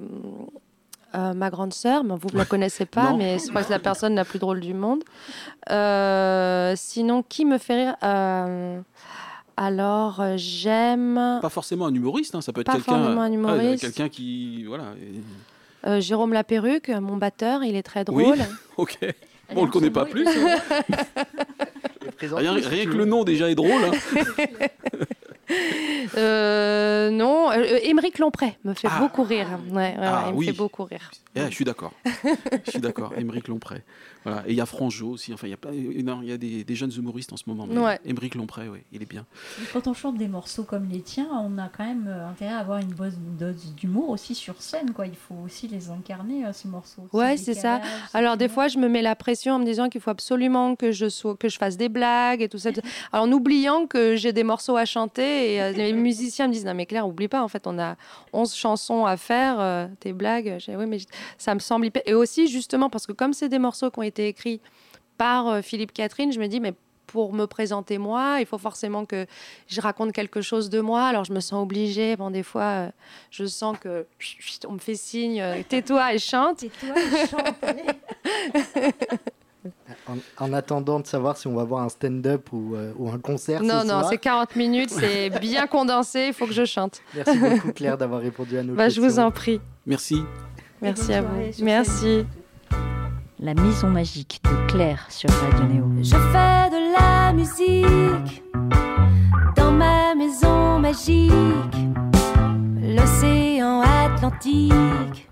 ma 1.35 1.51
grande 1.51 1.73
sœur, 1.73 2.05
vous 2.05 2.29
ne 2.33 2.38
la 2.38 2.44
connaissez 2.46 2.87
pas, 2.87 3.12
mais 3.14 3.38
c'est 3.38 3.53
pas 3.53 3.61
que 3.62 3.66
c'est 3.66 3.73
la 3.73 3.79
personne 3.81 4.14
la 4.14 4.25
plus 4.25 4.38
drôle 4.38 4.61
du 4.61 4.75
monde. 4.75 5.03
Euh, 5.70 6.75
sinon, 6.77 7.23
qui 7.23 7.44
me 7.44 7.59
fait 7.59 7.75
rire 7.85 7.96
Euh, 8.05 8.81
Alors, 9.70 10.20
euh, 10.20 10.35
j'aime 10.38 11.38
Pas 11.42 11.51
forcément 11.51 11.85
un 11.85 11.92
humoriste, 11.94 12.35
hein, 12.35 12.40
ça 12.40 12.51
peut 12.51 12.62
être 12.62 12.66
Pas 12.68 12.77
quelqu'un, 12.77 12.96
forcément 12.96 13.20
un 13.20 13.31
ah, 13.31 13.35
humoriste. 13.35 13.83
quelqu'un 13.83 14.09
qui, 14.09 14.64
voilà. 14.64 14.85
et- 14.99 15.87
euh, 15.87 16.01
Jérôme 16.01 16.33
Laperruque, 16.33 16.88
mon 16.88 17.18
batteur, 17.18 17.62
il 17.62 17.77
est 17.77 17.83
très 17.83 18.05
Oui. 18.09 18.25
drôle. 18.25 18.38
Ok. 18.79 18.96
Allez, 19.03 19.12
Bon, 19.55 19.62
on 19.62 19.64
le 19.66 19.70
connaît 19.70 19.90
pas 19.90 20.07
plus. 20.07 20.27
hein. 20.27 20.57
Rien, 22.23 22.55
que 22.87 22.96
le 22.96 23.05
nom 23.05 23.23
déjà 23.25 23.51
est 23.51 23.55
drôle. 23.55 23.83
hein. 23.85 23.90
Euh, 26.16 27.11
non, 27.11 27.51
euh, 27.51 27.79
Émeric 27.83 28.18
Lompré 28.20 28.57
me 28.64 28.73
fait 28.73 28.87
Ah. 28.90 29.01
beaucoup 29.01 29.25
rire. 29.25 29.49
Ouais, 29.70 29.77
ouais, 29.77 29.94
Ah, 30.01 30.23
ouais, 30.23 30.29
il 30.29 30.33
me 30.35 30.38
oui. 30.38 30.46
fait 30.46 30.53
beaucoup 30.53 30.85
rire. 30.85 31.11
Eh, 31.35 31.40
je 31.46 31.51
suis 31.55 31.64
d'accord. 31.64 31.92
je 32.64 32.70
suis 32.70 32.81
d'accord. 32.81 33.12
Émeric 33.16 33.49
Lompré. 33.49 33.83
Voilà. 34.24 34.42
Et 34.46 34.50
il 34.50 34.56
y 34.56 34.61
a 34.61 34.66
Franjo 34.66 35.09
aussi. 35.11 35.33
Enfin, 35.33 35.46
il 35.46 35.50
y 35.50 35.54
a, 35.54 35.56
plein- 35.56 35.72
euh, 35.72 36.02
non, 36.02 36.20
il 36.22 36.28
y 36.28 36.33
a 36.33 36.37
des, 36.38 36.64
des 36.64 36.74
jeunes 36.74 36.92
humoristes 36.96 37.33
en 37.33 37.37
ce 37.37 37.44
moment. 37.46 37.64
Ouais. 37.66 37.98
Émeric 38.04 38.35
Lompré, 38.35 38.68
oui, 38.68 38.80
il 38.92 39.02
est 39.02 39.09
bien. 39.09 39.24
Quand 39.72 39.87
on 39.87 39.94
chante 39.94 40.18
des 40.18 40.28
morceaux 40.28 40.64
comme 40.64 40.88
les 40.88 41.00
tiens, 41.00 41.28
on 41.33 41.56
a 41.59 41.68
quand 41.68 41.85
même 41.85 42.06
euh, 42.09 42.28
intérêt 42.28 42.52
à 42.52 42.59
avoir 42.59 42.78
une 42.78 42.92
bonne 42.92 43.14
dose 43.38 43.74
d'humour 43.76 44.11
aussi 44.11 44.35
sur 44.35 44.61
scène. 44.61 44.92
Quoi. 44.92 45.06
Il 45.06 45.16
faut 45.16 45.37
aussi 45.44 45.68
les 45.68 45.90
incarner, 45.90 46.44
euh, 46.44 46.52
ces 46.52 46.68
morceaux. 46.68 47.02
Ce 47.11 47.16
Ouais, 47.16 47.37
c'est 47.37 47.54
ça. 47.54 47.80
Alors 48.12 48.37
des 48.37 48.48
fois, 48.48 48.68
je 48.68 48.78
me 48.78 48.88
mets 48.88 49.02
la 49.02 49.16
pression 49.16 49.54
en 49.54 49.59
me 49.59 49.64
disant 49.64 49.88
qu'il 49.88 50.00
faut 50.00 50.11
absolument 50.11 50.76
que 50.76 50.92
je 50.92 51.09
sois, 51.09 51.37
que 51.37 51.48
je 51.48 51.56
fasse 51.59 51.76
des 51.76 51.88
blagues 51.88 52.42
et 52.42 52.48
tout 52.48 52.59
ça. 52.59 52.72
tout 52.72 52.80
ça. 52.83 52.88
Alors 53.12 53.26
en 53.26 53.33
oubliant 53.33 53.87
que 53.87 54.16
j'ai 54.16 54.33
des 54.33 54.44
morceaux 54.44 54.76
à 54.76 54.85
chanter 54.85 55.54
et 55.54 55.62
euh, 55.62 55.72
les 55.72 55.92
musiciens 55.92 56.48
me 56.48 56.52
disent 56.52 56.64
non 56.66 56.74
mais 56.74 56.87
Claire, 56.87 57.06
oublie 57.09 57.28
pas. 57.28 57.42
En 57.42 57.48
fait, 57.48 57.66
on 57.66 57.78
a 57.78 57.96
11 58.33 58.54
chansons 58.54 59.06
à 59.06 59.16
faire, 59.16 59.56
euh, 59.61 59.87
tes 60.00 60.12
blagues. 60.12 60.59
Oui, 60.68 60.87
mais 60.87 60.98
ça 61.38 61.54
me 61.54 61.61
semble 61.61 61.87
hyper. 61.87 62.02
Et 62.06 62.14
aussi 62.14 62.48
justement 62.48 62.90
parce 62.90 63.06
que 63.06 63.12
comme 63.12 63.33
c'est 63.33 63.48
des 63.48 63.59
morceaux 63.59 63.90
qui 63.90 63.98
ont 63.98 64.02
été 64.11 64.29
écrits 64.29 64.61
par 65.18 65.49
euh, 65.49 65.62
Philippe 65.62 65.92
Catherine, 65.92 66.33
je 66.33 66.38
me 66.40 66.46
dis 66.49 66.61
mais 66.61 66.75
pour 67.07 67.33
me 67.33 67.46
présenter 67.46 67.99
moi, 67.99 68.37
il 68.38 68.46
faut 68.46 68.57
forcément 68.59 69.05
que 69.05 69.27
je 69.66 69.81
raconte 69.81 70.12
quelque 70.12 70.40
chose 70.42 70.70
de 70.70 70.81
moi. 70.81 71.03
Alors 71.07 71.25
je 71.25 71.33
me 71.33 71.40
sens 71.40 71.61
obligée. 71.61 72.14
Bon, 72.14 72.31
des 72.31 72.44
fois, 72.44 72.62
euh, 72.62 72.88
je 73.33 73.46
sens 73.46 73.77
que 73.81 74.07
on 74.68 74.75
me 74.75 74.79
fait 74.79 74.94
signe, 74.94 75.40
euh, 75.40 75.61
tais-toi 75.68 76.14
et 76.14 76.18
chante. 76.18 76.64
En, 80.09 80.16
en 80.38 80.53
attendant 80.55 81.01
de 81.01 81.07
savoir 81.07 81.37
si 81.37 81.46
on 81.46 81.55
va 81.55 81.64
voir 81.64 81.83
un 81.85 81.90
stand-up 81.90 82.49
ou, 82.53 82.75
euh, 82.75 82.92
ou 82.96 83.11
un 83.11 83.18
concert 83.18 83.62
Non, 83.62 83.83
ce 83.83 83.87
non, 83.88 84.03
c'est 84.09 84.16
40 84.16 84.57
minutes, 84.57 84.88
c'est 84.88 85.29
bien 85.38 85.66
condensé, 85.66 86.29
il 86.29 86.33
faut 86.33 86.46
que 86.46 86.55
je 86.55 86.64
chante. 86.64 87.03
Merci 87.14 87.38
beaucoup 87.38 87.73
Claire 87.75 87.99
d'avoir 87.99 88.23
répondu 88.23 88.57
à 88.57 88.62
nos 88.62 88.75
Bah, 88.75 88.88
je 88.88 89.01
questions. 89.01 89.03
vous 89.03 89.18
en 89.18 89.31
prie. 89.31 89.61
Merci. 89.85 90.23
Merci 90.81 91.12
à 91.12 91.20
vous. 91.20 91.29
Merci. 91.62 92.25
La 93.42 93.55
maison 93.55 93.88
magique 93.88 94.42
de 94.44 94.70
Claire 94.70 95.07
sur 95.09 95.31
Radio 95.31 95.64
Néo. 95.64 95.87
Je 96.03 96.11
fais 96.11 96.68
de 96.68 96.92
la 96.92 97.33
musique 97.33 98.42
dans 99.57 99.72
ma 99.72 100.14
maison 100.14 100.79
magique. 100.79 101.33
L'océan 102.83 103.81
Atlantique 103.81 105.26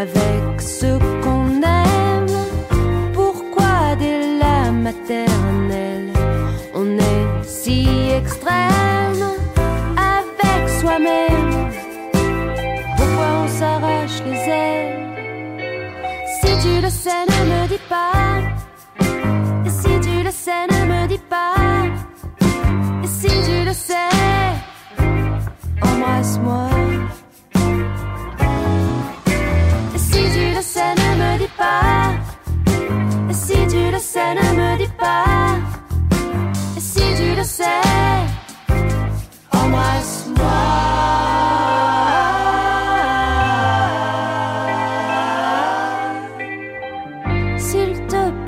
avec 0.00 0.39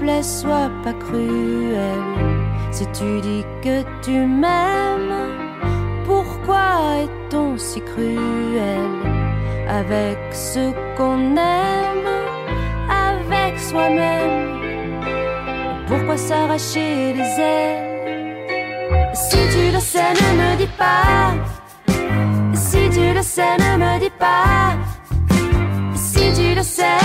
plaît, 0.02 0.22
sois 0.22 0.70
pas 0.82 0.92
cruel. 1.04 2.02
Si 2.70 2.86
Tu 2.98 3.20
dis 3.20 3.44
que 3.64 3.82
tu 4.04 4.16
m'aimes, 4.40 5.18
pourquoi 6.06 6.70
est-on 7.04 7.56
si 7.56 7.80
cruel? 7.80 8.92
Avec 9.68 10.18
ce 10.32 10.72
qu'on 10.96 11.36
aime, 11.36 12.10
avec 13.08 13.58
soi-même 13.58 14.60
Pourquoi 15.86 16.16
s'arracher 16.16 17.14
les 17.18 17.32
ailes? 17.38 17.92
Si 19.14 19.40
tu 19.54 19.64
le 19.74 19.80
sais, 19.80 20.12
ne 20.20 20.28
me 20.40 20.56
dis 20.56 20.72
pas. 20.82 21.34
Si 22.54 22.80
tu 22.90 23.14
le 23.14 23.22
sais, 23.22 23.56
ne 23.58 23.76
me 23.82 24.00
dis 24.00 24.14
pas. 24.18 24.76
Si 25.94 26.24
tu 26.34 26.54
le 26.54 26.62
sais, 26.62 27.02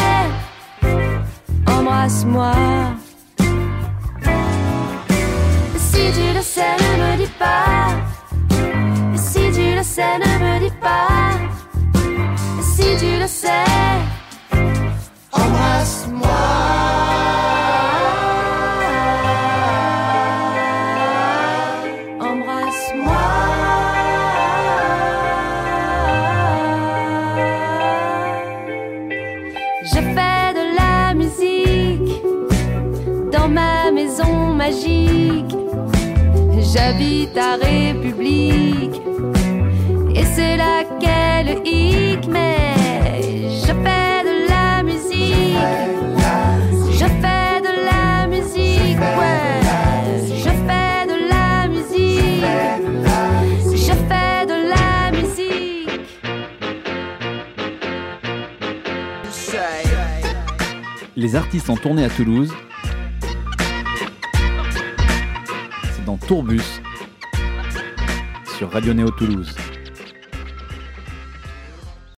embrasse-moi. 1.87 2.53
Si 5.77 6.11
tu 6.13 6.33
le 6.33 6.41
sais, 6.41 6.75
ne 6.79 6.91
me 7.01 7.17
dis 7.17 7.31
pas. 7.39 7.87
Si 9.15 9.39
tu 9.53 9.75
le 9.75 9.83
sais, 9.83 10.17
ne 10.19 10.31
me 10.43 10.59
dis 10.59 10.75
pas. 10.81 11.31
Si 12.61 12.97
tu 12.99 13.19
le 13.19 13.26
J'habite 36.87 37.37
à 37.37 37.57
République 37.57 39.01
et 40.15 40.23
c'est 40.23 40.55
laquelle 40.55 41.59
hic, 41.65 42.25
mais 42.29 43.21
je 43.21 43.73
fais 43.83 44.23
de 44.23 44.47
la 44.47 44.83
musique. 44.83 45.57
Je 46.93 47.05
fais 47.21 47.59
de 47.61 47.73
la 47.89 48.25
musique, 48.27 48.99
ouais. 49.19 49.59
Je 50.33 50.49
fais 50.65 51.05
de 51.11 51.17
la 51.29 51.67
musique. 51.67 52.45
Je 53.69 53.93
fais 54.07 54.45
de 54.45 54.57
la 54.69 55.11
musique. 55.11 56.09
Les 61.17 61.35
artistes 61.35 61.69
en 61.69 61.75
tournée 61.75 62.05
à 62.05 62.09
Toulouse. 62.09 62.53
Tourbus 66.27 66.81
sur 68.57 68.69
Radio 68.69 68.93
Néo 68.93 69.09
Toulouse. 69.11 69.55